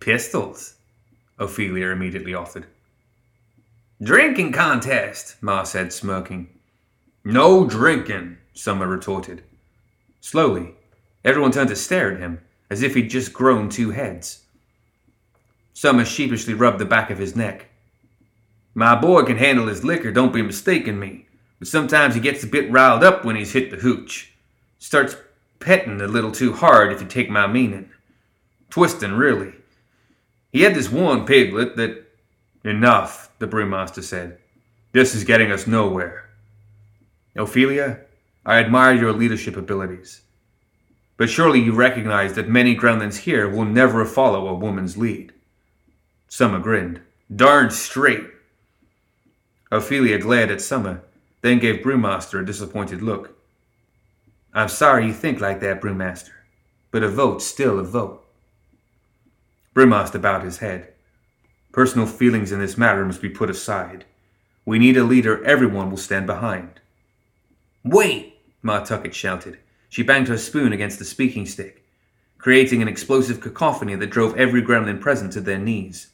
Pistols, 0.01 0.75
Ophelia 1.39 1.89
immediately 1.89 2.35
offered. 2.35 2.67
Drinking 4.03 4.53
contest, 4.53 5.37
Ma 5.41 5.63
said, 5.63 5.93
smirking. 5.93 6.49
No 7.25 7.67
drinking, 7.67 8.39
Summer 8.55 8.89
retorted. 8.89 9.43
Slowly, 10.21 10.75
everyone 11.25 11.53
turned 11.53 11.69
to 11.69 11.77
stare 11.77 12.13
at 12.13 12.19
him, 12.19 12.41
as 12.71 12.83
if 12.83 12.95
he'd 12.95 13.11
just 13.11 13.33
grown 13.33 13.69
two 13.69 13.91
heads. 13.91 14.45
Summer 15.75 16.05
sheepishly 16.05 16.55
rubbed 16.55 16.81
the 16.81 16.85
back 16.85 17.11
of 17.11 17.19
his 17.19 17.37
neck. 17.37 17.67
My 18.75 18.97
boy 18.97 19.23
can 19.23 19.37
handle 19.37 19.69
his 19.69 19.85
liquor, 19.85 20.11
don't 20.11 20.33
be 20.33 20.43
mistaken 20.43 20.99
me. 20.99 21.27
But 21.59 21.69
sometimes 21.69 22.15
he 22.15 22.21
gets 22.21 22.43
a 22.43 22.49
bit 22.49 22.71
riled 22.71 23.05
up 23.05 23.25
when 23.25 23.37
he's 23.37 23.53
hit 23.53 23.71
the 23.71 23.77
hooch. 23.77 24.33
Starts 24.79 25.17
petting 25.61 26.01
a 26.01 26.07
little 26.07 26.33
too 26.33 26.53
hard, 26.53 26.93
if 26.93 27.01
you 27.01 27.07
take 27.07 27.31
my 27.31 27.47
meaning. 27.47 27.91
Twisting, 28.71 29.13
really. 29.13 29.55
He 30.53 30.63
had 30.63 30.75
this 30.75 30.91
one 30.91 31.27
piglet 31.27 31.77
that. 31.77 32.05
Enough, 32.65 33.31
the 33.39 33.47
brewmaster 33.47 34.03
said. 34.03 34.39
This 34.93 35.15
is 35.15 35.23
getting 35.25 35.53
us 35.53 35.67
nowhere. 35.67 36.29
Ophelia, 37.37 38.01
I 38.45 38.59
admire 38.59 38.95
your 38.95 39.13
leadership 39.13 39.57
abilities. 39.57 40.23
But 41.17 41.31
surely 41.31 41.61
you 41.61 41.73
recognize 41.73 42.35
that 42.35 42.49
many 42.49 42.77
gremlins 42.77 43.19
here 43.19 43.49
will 43.49 43.65
never 43.65 44.05
follow 44.05 44.49
a 44.49 44.55
woman's 44.55 44.97
lead. 44.97 45.33
Summer 46.27 46.59
grinned. 46.59 47.01
Darn 47.35 47.71
straight. 47.71 48.27
Ophelia 49.71 50.19
glared 50.19 50.51
at 50.51 50.61
Summer, 50.61 51.03
then 51.43 51.61
gave 51.61 51.85
Brewmaster 51.85 52.41
a 52.43 52.47
disappointed 52.47 53.03
look. 53.03 53.38
I'm 54.55 54.69
sorry 54.69 55.07
you 55.07 55.13
think 55.13 55.41
like 55.41 55.61
that, 55.61 55.81
Brewmaster, 55.81 56.31
but 56.91 57.03
a 57.03 57.09
vote's 57.09 57.45
still 57.45 57.79
a 57.79 57.85
vote. 57.85 58.25
Brewmaster 59.75 60.21
bowed 60.21 60.43
his 60.43 60.59
head. 60.59 60.93
Personal 61.73 62.07
feelings 62.07 62.51
in 62.51 62.59
this 62.59 62.79
matter 62.79 63.05
must 63.05 63.23
be 63.23 63.29
put 63.29 63.51
aside. 63.51 64.05
We 64.65 64.79
need 64.79 64.97
a 64.97 65.05
leader 65.05 65.45
everyone 65.45 65.91
will 65.91 65.99
stand 65.99 66.27
behind. 66.27 66.81
Wait! 67.85 68.39
Ma 68.63 68.81
Tucket 68.81 69.15
shouted. 69.15 69.59
She 69.89 70.03
banged 70.03 70.29
her 70.29 70.37
spoon 70.37 70.73
against 70.73 70.99
the 70.99 71.05
speaking 71.05 71.47
stick, 71.47 71.85
creating 72.39 72.83
an 72.83 72.89
explosive 72.89 73.41
cacophony 73.41 73.95
that 73.95 74.11
drove 74.11 74.37
every 74.37 74.63
gremlin 74.63 75.01
present 75.01 75.33
to 75.35 75.41
their 75.41 75.59
knees. 75.59 76.09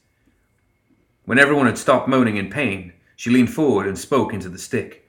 When 1.24 1.38
everyone 1.38 1.66
had 1.66 1.78
stopped 1.78 2.08
moaning 2.08 2.36
in 2.36 2.50
pain, 2.50 2.92
she 3.16 3.30
leaned 3.30 3.52
forward 3.52 3.86
and 3.86 3.98
spoke 3.98 4.34
into 4.34 4.48
the 4.48 4.58
stick. 4.58 5.08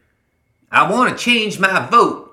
I 0.72 0.90
want 0.90 1.12
to 1.12 1.24
change 1.24 1.60
my 1.60 1.86
vote. 1.88 2.25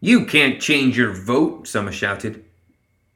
You 0.00 0.24
can't 0.24 0.60
change 0.60 0.96
your 0.96 1.12
vote, 1.12 1.68
Summer 1.68 1.92
shouted. 1.92 2.44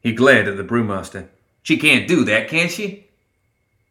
He 0.00 0.12
glared 0.12 0.46
at 0.46 0.58
the 0.58 0.64
brewmaster. 0.64 1.28
She 1.62 1.78
can't 1.78 2.06
do 2.06 2.24
that, 2.24 2.48
can 2.48 2.68
she? 2.68 3.06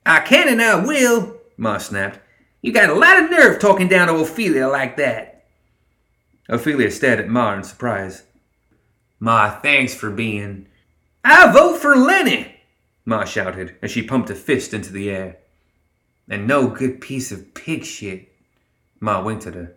I 0.05 0.19
can 0.19 0.47
and 0.47 0.61
I 0.61 0.75
will, 0.75 1.37
Ma 1.57 1.79
snapped. 1.79 2.19
You 2.61 2.71
got 2.71 2.89
a 2.89 2.93
lot 2.93 3.21
of 3.21 3.31
nerve 3.31 3.59
talking 3.59 3.87
down 3.87 4.07
to 4.07 4.15
Ophelia 4.15 4.67
like 4.67 4.95
that. 4.97 5.45
Ophelia 6.47 6.91
stared 6.91 7.19
at 7.19 7.29
Ma 7.29 7.55
in 7.55 7.63
surprise. 7.63 8.23
Ma, 9.19 9.59
thanks 9.59 9.95
for 9.95 10.11
being. 10.11 10.67
I 11.23 11.51
vote 11.51 11.77
for 11.77 11.95
Lenny, 11.95 12.55
Ma 13.05 13.25
shouted 13.25 13.75
as 13.81 13.89
she 13.89 14.03
pumped 14.03 14.29
a 14.29 14.35
fist 14.35 14.73
into 14.73 14.93
the 14.93 15.09
air. 15.09 15.37
And 16.29 16.47
no 16.47 16.67
good 16.67 17.01
piece 17.01 17.31
of 17.31 17.53
pig 17.53 17.85
shit. 17.85 18.29
Ma 18.99 19.21
winked 19.21 19.47
at 19.47 19.55
her. 19.55 19.73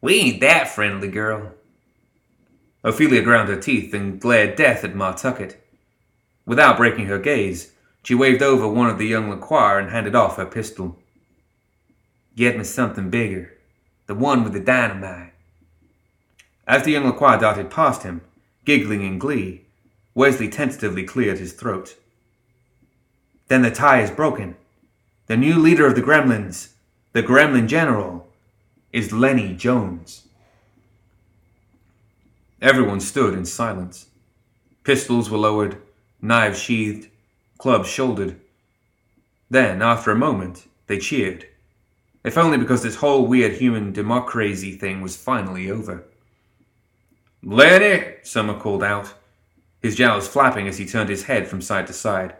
We 0.00 0.14
ain't 0.14 0.40
that 0.40 0.68
friendly, 0.68 1.08
girl. 1.08 1.52
Ophelia 2.84 3.22
ground 3.22 3.48
her 3.48 3.60
teeth 3.60 3.94
and 3.94 4.20
glared 4.20 4.56
death 4.56 4.84
at 4.84 4.94
Ma 4.94 5.12
Tucket. 5.12 5.62
Without 6.44 6.76
breaking 6.76 7.06
her 7.06 7.18
gaze, 7.18 7.72
she 8.02 8.14
waved 8.14 8.42
over 8.42 8.66
one 8.66 8.90
of 8.90 8.98
the 8.98 9.06
young 9.06 9.30
LaCroix 9.30 9.78
and 9.78 9.90
handed 9.90 10.14
off 10.14 10.36
her 10.36 10.46
pistol. 10.46 10.98
Get 12.34 12.58
me 12.58 12.64
something 12.64 13.10
bigger. 13.10 13.52
The 14.06 14.14
one 14.14 14.42
with 14.42 14.52
the 14.52 14.60
dynamite. 14.60 15.32
As 16.66 16.82
the 16.82 16.92
young 16.92 17.06
LaCroix 17.06 17.38
darted 17.38 17.70
past 17.70 18.02
him, 18.02 18.22
giggling 18.64 19.02
in 19.02 19.18
glee, 19.18 19.62
Wesley 20.14 20.48
tentatively 20.48 21.04
cleared 21.04 21.38
his 21.38 21.52
throat. 21.52 21.96
Then 23.48 23.62
the 23.62 23.70
tie 23.70 24.02
is 24.02 24.10
broken. 24.10 24.56
The 25.26 25.36
new 25.36 25.58
leader 25.58 25.86
of 25.86 25.94
the 25.94 26.02
Gremlins, 26.02 26.72
the 27.12 27.22
Gremlin 27.22 27.68
General, 27.68 28.28
is 28.92 29.12
Lenny 29.12 29.54
Jones. 29.54 30.26
Everyone 32.62 33.00
stood 33.00 33.34
in 33.34 33.44
silence. 33.44 34.06
Pistols 34.84 35.28
were 35.28 35.38
lowered, 35.38 35.82
knives 36.20 36.60
sheathed, 36.60 37.08
clubs 37.58 37.88
shouldered. 37.88 38.40
Then, 39.50 39.82
after 39.82 40.12
a 40.12 40.16
moment, 40.16 40.68
they 40.86 40.98
cheered. 40.98 41.44
If 42.22 42.38
only 42.38 42.56
because 42.56 42.84
this 42.84 42.94
whole 42.94 43.26
weird 43.26 43.54
human 43.54 43.92
democracy 43.92 44.76
thing 44.76 45.00
was 45.00 45.16
finally 45.16 45.72
over. 45.72 46.04
Lenny, 47.42 48.14
Summer 48.22 48.54
called 48.54 48.84
out, 48.84 49.12
his 49.82 49.96
jowls 49.96 50.28
flapping 50.28 50.68
as 50.68 50.78
he 50.78 50.86
turned 50.86 51.08
his 51.08 51.24
head 51.24 51.48
from 51.48 51.60
side 51.60 51.88
to 51.88 51.92
side. 51.92 52.36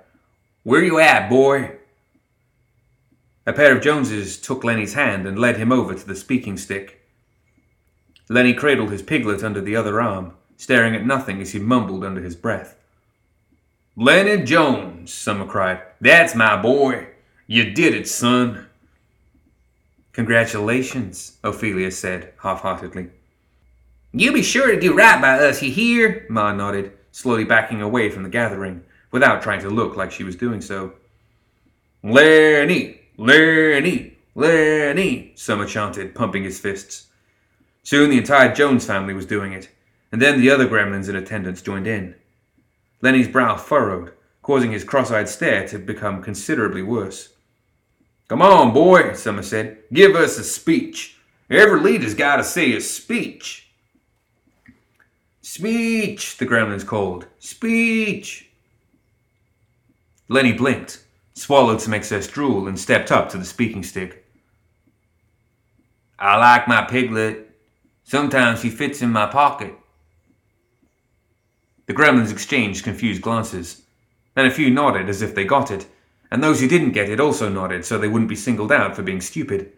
Where 0.62 0.84
you 0.84 1.00
at, 1.00 1.28
boy? 1.28 1.78
A 3.44 3.52
pair 3.52 3.76
of 3.76 3.82
Joneses 3.82 4.40
took 4.40 4.62
Lenny's 4.62 4.94
hand 4.94 5.26
and 5.26 5.36
led 5.36 5.56
him 5.56 5.72
over 5.72 5.96
to 5.96 6.06
the 6.06 6.14
speaking 6.14 6.56
stick. 6.56 7.01
Lenny 8.32 8.54
cradled 8.54 8.90
his 8.90 9.02
piglet 9.02 9.44
under 9.44 9.60
the 9.60 9.76
other 9.76 10.00
arm, 10.00 10.32
staring 10.56 10.94
at 10.96 11.04
nothing 11.04 11.42
as 11.42 11.52
he 11.52 11.58
mumbled 11.58 12.02
under 12.02 12.22
his 12.22 12.34
breath. 12.34 12.78
Lenny 13.94 14.42
Jones, 14.42 15.12
Summer 15.12 15.44
cried. 15.44 15.82
That's 16.00 16.34
my 16.34 16.56
boy. 16.56 17.08
You 17.46 17.72
did 17.72 17.94
it, 17.94 18.08
son. 18.08 18.68
Congratulations, 20.14 21.36
Ophelia 21.44 21.90
said 21.90 22.32
half 22.42 22.62
heartedly. 22.62 23.10
You 24.12 24.32
be 24.32 24.42
sure 24.42 24.68
to 24.72 24.80
do 24.80 24.94
right 24.94 25.20
by 25.20 25.38
us, 25.38 25.62
you 25.62 25.70
hear? 25.70 26.24
Ma 26.30 26.54
nodded, 26.54 26.92
slowly 27.10 27.44
backing 27.44 27.82
away 27.82 28.08
from 28.08 28.22
the 28.22 28.30
gathering, 28.30 28.82
without 29.10 29.42
trying 29.42 29.60
to 29.60 29.68
look 29.68 29.94
like 29.94 30.10
she 30.10 30.24
was 30.24 30.36
doing 30.36 30.62
so. 30.62 30.94
Lenny, 32.02 32.98
Lenny, 33.18 34.16
Lenny, 34.34 35.32
Summer 35.34 35.66
chanted, 35.66 36.14
pumping 36.14 36.44
his 36.44 36.58
fists. 36.58 37.08
Soon 37.82 38.10
the 38.10 38.18
entire 38.18 38.54
Jones 38.54 38.86
family 38.86 39.14
was 39.14 39.26
doing 39.26 39.52
it, 39.52 39.68
and 40.12 40.22
then 40.22 40.40
the 40.40 40.50
other 40.50 40.68
gremlins 40.68 41.08
in 41.08 41.16
attendance 41.16 41.62
joined 41.62 41.86
in. 41.86 42.14
Lenny's 43.00 43.28
brow 43.28 43.56
furrowed, 43.56 44.12
causing 44.42 44.70
his 44.72 44.84
cross 44.84 45.10
eyed 45.10 45.28
stare 45.28 45.66
to 45.68 45.78
become 45.78 46.22
considerably 46.22 46.82
worse. 46.82 47.30
Come 48.28 48.40
on, 48.40 48.72
boy, 48.72 49.14
Summer 49.14 49.42
said. 49.42 49.78
Give 49.92 50.14
us 50.14 50.38
a 50.38 50.44
speech. 50.44 51.18
Every 51.50 51.80
leader's 51.80 52.14
got 52.14 52.36
to 52.36 52.44
say 52.44 52.72
a 52.72 52.80
speech. 52.80 53.68
Speech, 55.42 56.38
the 56.38 56.46
gremlins 56.46 56.86
called. 56.86 57.26
Speech. 57.40 58.48
Lenny 60.28 60.52
blinked, 60.52 61.04
swallowed 61.34 61.80
some 61.82 61.92
excess 61.92 62.26
drool, 62.26 62.68
and 62.68 62.78
stepped 62.78 63.12
up 63.12 63.28
to 63.30 63.38
the 63.38 63.44
speaking 63.44 63.82
stick. 63.82 64.24
I 66.18 66.36
like 66.36 66.68
my 66.68 66.84
piglet. 66.84 67.51
Sometimes 68.12 68.60
he 68.60 68.68
fits 68.68 69.00
in 69.00 69.08
my 69.08 69.24
pocket. 69.24 69.72
The 71.86 71.94
gremlins 71.94 72.30
exchanged 72.30 72.84
confused 72.84 73.22
glances. 73.22 73.84
Then 74.34 74.44
a 74.44 74.50
few 74.50 74.68
nodded 74.68 75.08
as 75.08 75.22
if 75.22 75.34
they 75.34 75.46
got 75.46 75.70
it, 75.70 75.86
and 76.30 76.44
those 76.44 76.60
who 76.60 76.68
didn't 76.68 76.92
get 76.92 77.08
it 77.08 77.20
also 77.20 77.48
nodded 77.48 77.86
so 77.86 77.96
they 77.96 78.08
wouldn't 78.08 78.28
be 78.28 78.36
singled 78.36 78.70
out 78.70 78.94
for 78.94 79.02
being 79.02 79.22
stupid. 79.22 79.72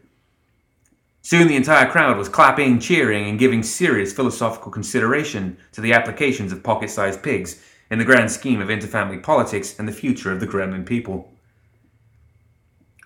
Soon 1.22 1.46
the 1.46 1.54
entire 1.54 1.88
crowd 1.88 2.18
was 2.18 2.28
clapping, 2.28 2.80
cheering, 2.80 3.28
and 3.28 3.38
giving 3.38 3.62
serious 3.62 4.12
philosophical 4.12 4.72
consideration 4.72 5.56
to 5.70 5.80
the 5.80 5.92
applications 5.92 6.50
of 6.50 6.64
pocket 6.64 6.90
sized 6.90 7.22
pigs 7.22 7.62
in 7.88 8.00
the 8.00 8.04
grand 8.04 8.32
scheme 8.32 8.60
of 8.60 8.66
interfamily 8.66 9.22
politics 9.22 9.78
and 9.78 9.86
the 9.86 9.92
future 9.92 10.32
of 10.32 10.40
the 10.40 10.46
gremlin 10.48 10.84
people. 10.84 11.32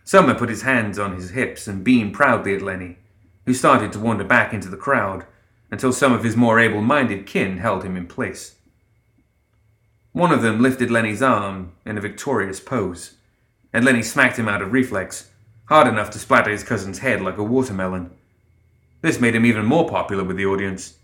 Summer 0.04 0.34
put 0.34 0.48
his 0.48 0.62
hands 0.62 0.98
on 0.98 1.16
his 1.16 1.32
hips 1.32 1.68
and 1.68 1.84
beamed 1.84 2.14
proudly 2.14 2.54
at 2.54 2.62
Lenny, 2.62 2.96
who 3.48 3.54
started 3.54 3.92
to 3.92 3.98
wander 3.98 4.24
back 4.24 4.52
into 4.52 4.68
the 4.68 4.76
crowd 4.76 5.24
until 5.70 5.92
some 5.92 6.12
of 6.12 6.22
his 6.22 6.37
more 6.37 6.61
able 6.61 6.82
minded 6.82 7.26
kin 7.26 7.58
held 7.58 7.82
him 7.82 7.96
in 7.96 8.06
place. 8.06 8.56
One 10.12 10.32
of 10.32 10.42
them 10.42 10.61
lifted 10.61 10.90
Lenny's 10.90 11.22
arm 11.22 11.72
in 11.87 11.96
a 11.96 12.00
victorious 12.02 12.61
pose, 12.61 13.16
and 13.72 13.84
Lenny 13.84 14.02
smacked 14.02 14.38
him 14.38 14.48
out 14.48 14.61
of 14.61 14.72
reflex, 14.72 15.30
hard 15.66 15.88
enough 15.88 16.11
to 16.11 16.18
splatter 16.18 16.50
his 16.50 16.62
cousin's 16.62 16.98
head 16.98 17.22
like 17.22 17.38
a 17.38 17.42
watermelon. 17.42 18.11
This 19.00 19.20
made 19.20 19.34
him 19.34 19.46
even 19.46 19.64
more 19.64 19.88
popular 19.88 20.24
with 20.24 20.37
the 20.37 20.46
audience. 20.46 20.98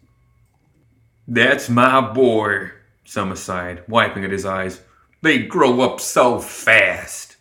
That's 1.27 1.69
my 1.69 2.01
boy, 2.01 2.73
Summer 3.05 3.37
sighed, 3.37 3.85
wiping 3.89 4.25
at 4.25 4.33
his 4.33 4.45
eyes. 4.45 4.81
They 5.23 5.39
grow 5.39 5.81
up 5.81 6.01
so 6.01 6.39
fast. 6.39 7.37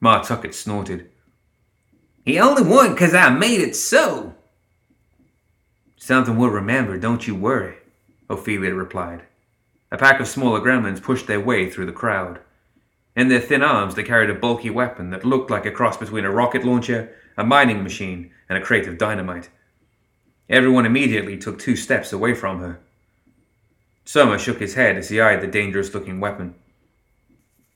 Ma 0.00 0.22
Tucket 0.22 0.54
snorted. 0.54 1.10
He 2.28 2.38
only 2.38 2.62
won 2.62 2.94
'cause 2.94 3.14
I 3.14 3.30
made 3.30 3.62
it 3.62 3.74
so. 3.74 4.34
Something 5.96 6.36
we'll 6.36 6.50
remember, 6.50 6.98
don't 6.98 7.26
you 7.26 7.34
worry, 7.34 7.76
Ophelia 8.28 8.74
replied. 8.74 9.22
A 9.90 9.96
pack 9.96 10.20
of 10.20 10.28
smaller 10.28 10.60
gremlins 10.60 11.02
pushed 11.02 11.26
their 11.26 11.40
way 11.40 11.70
through 11.70 11.86
the 11.86 11.92
crowd. 11.92 12.40
In 13.16 13.28
their 13.28 13.40
thin 13.40 13.62
arms, 13.62 13.94
they 13.94 14.02
carried 14.02 14.28
a 14.28 14.34
bulky 14.34 14.68
weapon 14.68 15.08
that 15.08 15.24
looked 15.24 15.50
like 15.50 15.64
a 15.64 15.70
cross 15.70 15.96
between 15.96 16.26
a 16.26 16.30
rocket 16.30 16.64
launcher, 16.64 17.08
a 17.38 17.46
mining 17.46 17.82
machine, 17.82 18.30
and 18.46 18.58
a 18.58 18.60
crate 18.60 18.86
of 18.86 18.98
dynamite. 18.98 19.48
Everyone 20.50 20.84
immediately 20.84 21.38
took 21.38 21.58
two 21.58 21.76
steps 21.76 22.12
away 22.12 22.34
from 22.34 22.60
her. 22.60 22.78
Summer 24.04 24.38
shook 24.38 24.60
his 24.60 24.74
head 24.74 24.98
as 24.98 25.08
he 25.08 25.18
eyed 25.18 25.40
the 25.40 25.46
dangerous 25.46 25.94
looking 25.94 26.20
weapon. 26.20 26.56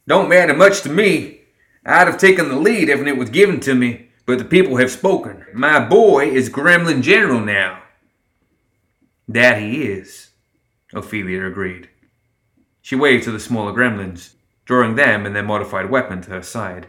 Don't 0.07 0.29
matter 0.29 0.53
much 0.53 0.83
to 0.83 0.91
me. 0.91 1.41
I'd 1.87 2.07
have 2.07 2.19
taken 2.19 2.51
the 2.51 2.57
lead 2.57 2.91
if 2.91 3.01
it 3.01 3.17
was 3.17 3.31
given 3.31 3.59
to 3.61 3.75
me, 3.75 4.11
but 4.27 4.39
the 4.39 4.45
people 4.45 4.77
have 4.77 4.91
spoken. 4.91 5.45
My 5.53 5.81
boy 5.81 6.31
is 6.31 6.49
Gremlin 6.49 7.03
General 7.03 7.41
now. 7.41 7.83
That 9.29 9.61
he 9.61 9.83
is, 9.83 10.31
Ophelia 10.93 11.47
agreed. 11.47 11.89
She 12.81 12.97
waved 12.97 13.25
to 13.25 13.31
the 13.31 13.41
smaller 13.41 13.73
gremlins, 13.73 14.35
drawing 14.65 14.97
them 14.97 15.25
and 15.25 15.35
their 15.35 15.43
modified 15.43 15.91
weapon 15.91 16.21
to 16.23 16.31
her 16.31 16.43
side. 16.43 16.89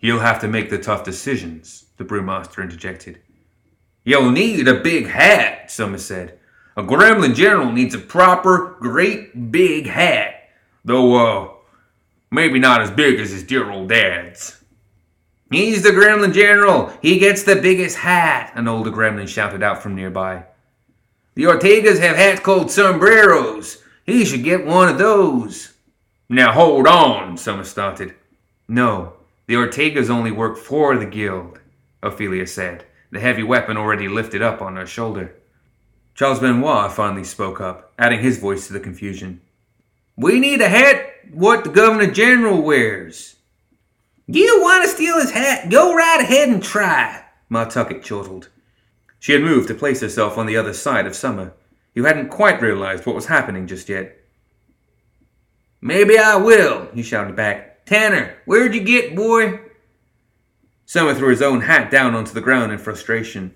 You'll 0.00 0.20
have 0.20 0.40
to 0.40 0.48
make 0.48 0.70
the 0.70 0.78
tough 0.78 1.04
decisions, 1.04 1.86
the 1.96 2.04
brewmaster 2.04 2.62
interjected. 2.62 3.20
You'll 4.04 4.30
need 4.30 4.66
a 4.66 4.80
big 4.80 5.08
hat, 5.08 5.70
Summer 5.70 5.98
said. 5.98 6.38
A 6.76 6.82
gremlin 6.82 7.34
general 7.34 7.70
needs 7.70 7.94
a 7.94 7.98
proper, 7.98 8.76
great 8.80 9.50
big 9.52 9.86
hat. 9.86 10.48
Though, 10.84 11.14
uh, 11.14 11.52
maybe 12.30 12.58
not 12.58 12.80
as 12.80 12.90
big 12.90 13.20
as 13.20 13.30
his 13.30 13.42
dear 13.42 13.70
old 13.70 13.88
dad's. 13.88 14.59
He's 15.50 15.82
the 15.82 15.90
gremlin 15.90 16.32
general. 16.32 16.92
He 17.02 17.18
gets 17.18 17.42
the 17.42 17.56
biggest 17.56 17.96
hat, 17.96 18.52
an 18.54 18.68
older 18.68 18.90
gremlin 18.90 19.26
shouted 19.26 19.62
out 19.62 19.82
from 19.82 19.96
nearby. 19.96 20.44
The 21.34 21.44
Ortegas 21.44 21.98
have 21.98 22.16
hats 22.16 22.40
called 22.40 22.70
sombreros. 22.70 23.82
He 24.06 24.24
should 24.24 24.44
get 24.44 24.64
one 24.64 24.88
of 24.88 24.98
those. 24.98 25.72
Now 26.28 26.52
hold 26.52 26.86
on, 26.86 27.36
Summer 27.36 27.64
started. 27.64 28.14
No, 28.68 29.14
the 29.46 29.54
Ortegas 29.54 30.08
only 30.08 30.30
work 30.30 30.56
for 30.56 30.96
the 30.96 31.06
guild, 31.06 31.58
Ophelia 32.02 32.46
said, 32.46 32.84
the 33.10 33.18
heavy 33.18 33.42
weapon 33.42 33.76
already 33.76 34.06
lifted 34.06 34.42
up 34.42 34.62
on 34.62 34.76
her 34.76 34.86
shoulder. 34.86 35.34
Charles 36.14 36.38
Benoit 36.38 36.92
finally 36.92 37.24
spoke 37.24 37.60
up, 37.60 37.92
adding 37.98 38.20
his 38.20 38.38
voice 38.38 38.68
to 38.68 38.72
the 38.72 38.78
confusion. 38.78 39.40
We 40.16 40.38
need 40.38 40.60
a 40.60 40.68
hat 40.68 41.06
what 41.32 41.64
the 41.64 41.70
Governor 41.70 42.10
General 42.12 42.62
wears. 42.62 43.36
You 44.32 44.60
want 44.62 44.84
to 44.84 44.88
steal 44.88 45.18
his 45.18 45.32
hat? 45.32 45.70
Go 45.70 45.92
right 45.92 46.20
ahead 46.20 46.48
and 46.50 46.62
try, 46.62 47.24
Ma 47.48 47.64
Tucket 47.64 48.04
chortled. 48.04 48.48
She 49.18 49.32
had 49.32 49.42
moved 49.42 49.66
to 49.68 49.74
place 49.74 50.00
herself 50.00 50.38
on 50.38 50.46
the 50.46 50.56
other 50.56 50.72
side 50.72 51.04
of 51.06 51.16
Summer, 51.16 51.52
who 51.96 52.04
hadn't 52.04 52.28
quite 52.28 52.62
realized 52.62 53.06
what 53.06 53.16
was 53.16 53.26
happening 53.26 53.66
just 53.66 53.88
yet. 53.88 54.16
Maybe 55.80 56.16
I 56.16 56.36
will, 56.36 56.88
he 56.94 57.02
shouted 57.02 57.34
back. 57.34 57.84
Tanner, 57.86 58.36
where'd 58.44 58.72
you 58.72 58.84
get, 58.84 59.16
boy? 59.16 59.62
Summer 60.86 61.12
threw 61.12 61.30
his 61.30 61.42
own 61.42 61.62
hat 61.62 61.90
down 61.90 62.14
onto 62.14 62.32
the 62.32 62.40
ground 62.40 62.70
in 62.70 62.78
frustration. 62.78 63.52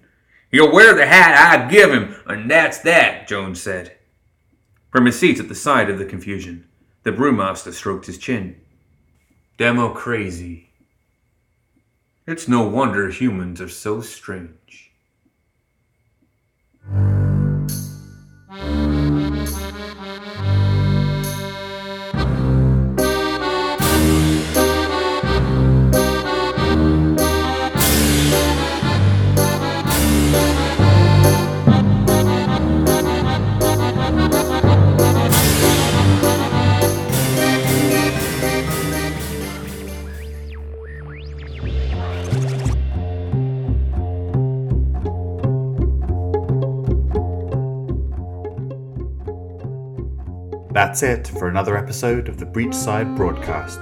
He'll 0.50 0.72
wear 0.72 0.92
the 0.92 1.06
hat 1.06 1.37
I 1.37 1.70
give 1.70 1.92
him, 1.92 2.16
and 2.26 2.50
that's 2.50 2.78
that, 2.78 3.28
Jones 3.28 3.62
said. 3.62 3.96
From 4.90 5.06
his 5.06 5.16
seat 5.16 5.38
at 5.38 5.48
the 5.48 5.54
side 5.54 5.88
of 5.88 6.00
the 6.00 6.04
confusion, 6.04 6.66
the 7.04 7.12
brewmaster 7.12 7.72
stroked 7.72 8.06
his 8.06 8.18
chin. 8.18 8.60
Demo 9.56 9.90
crazy. 9.90 10.70
It's 12.26 12.48
no 12.48 12.66
wonder 12.66 13.08
humans 13.10 13.60
are 13.60 13.68
so 13.68 14.00
strange. 14.00 14.90
That's 50.94 51.02
it 51.02 51.26
for 51.26 51.48
another 51.48 51.76
episode 51.76 52.28
of 52.28 52.38
the 52.38 52.46
Breachside 52.46 53.16
Broadcast. 53.16 53.80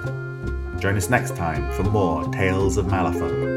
Join 0.81 0.96
us 0.96 1.11
next 1.11 1.37
time 1.37 1.70
for 1.75 1.83
more 1.83 2.27
Tales 2.33 2.79
of 2.79 2.87
Malifaux. 2.87 3.51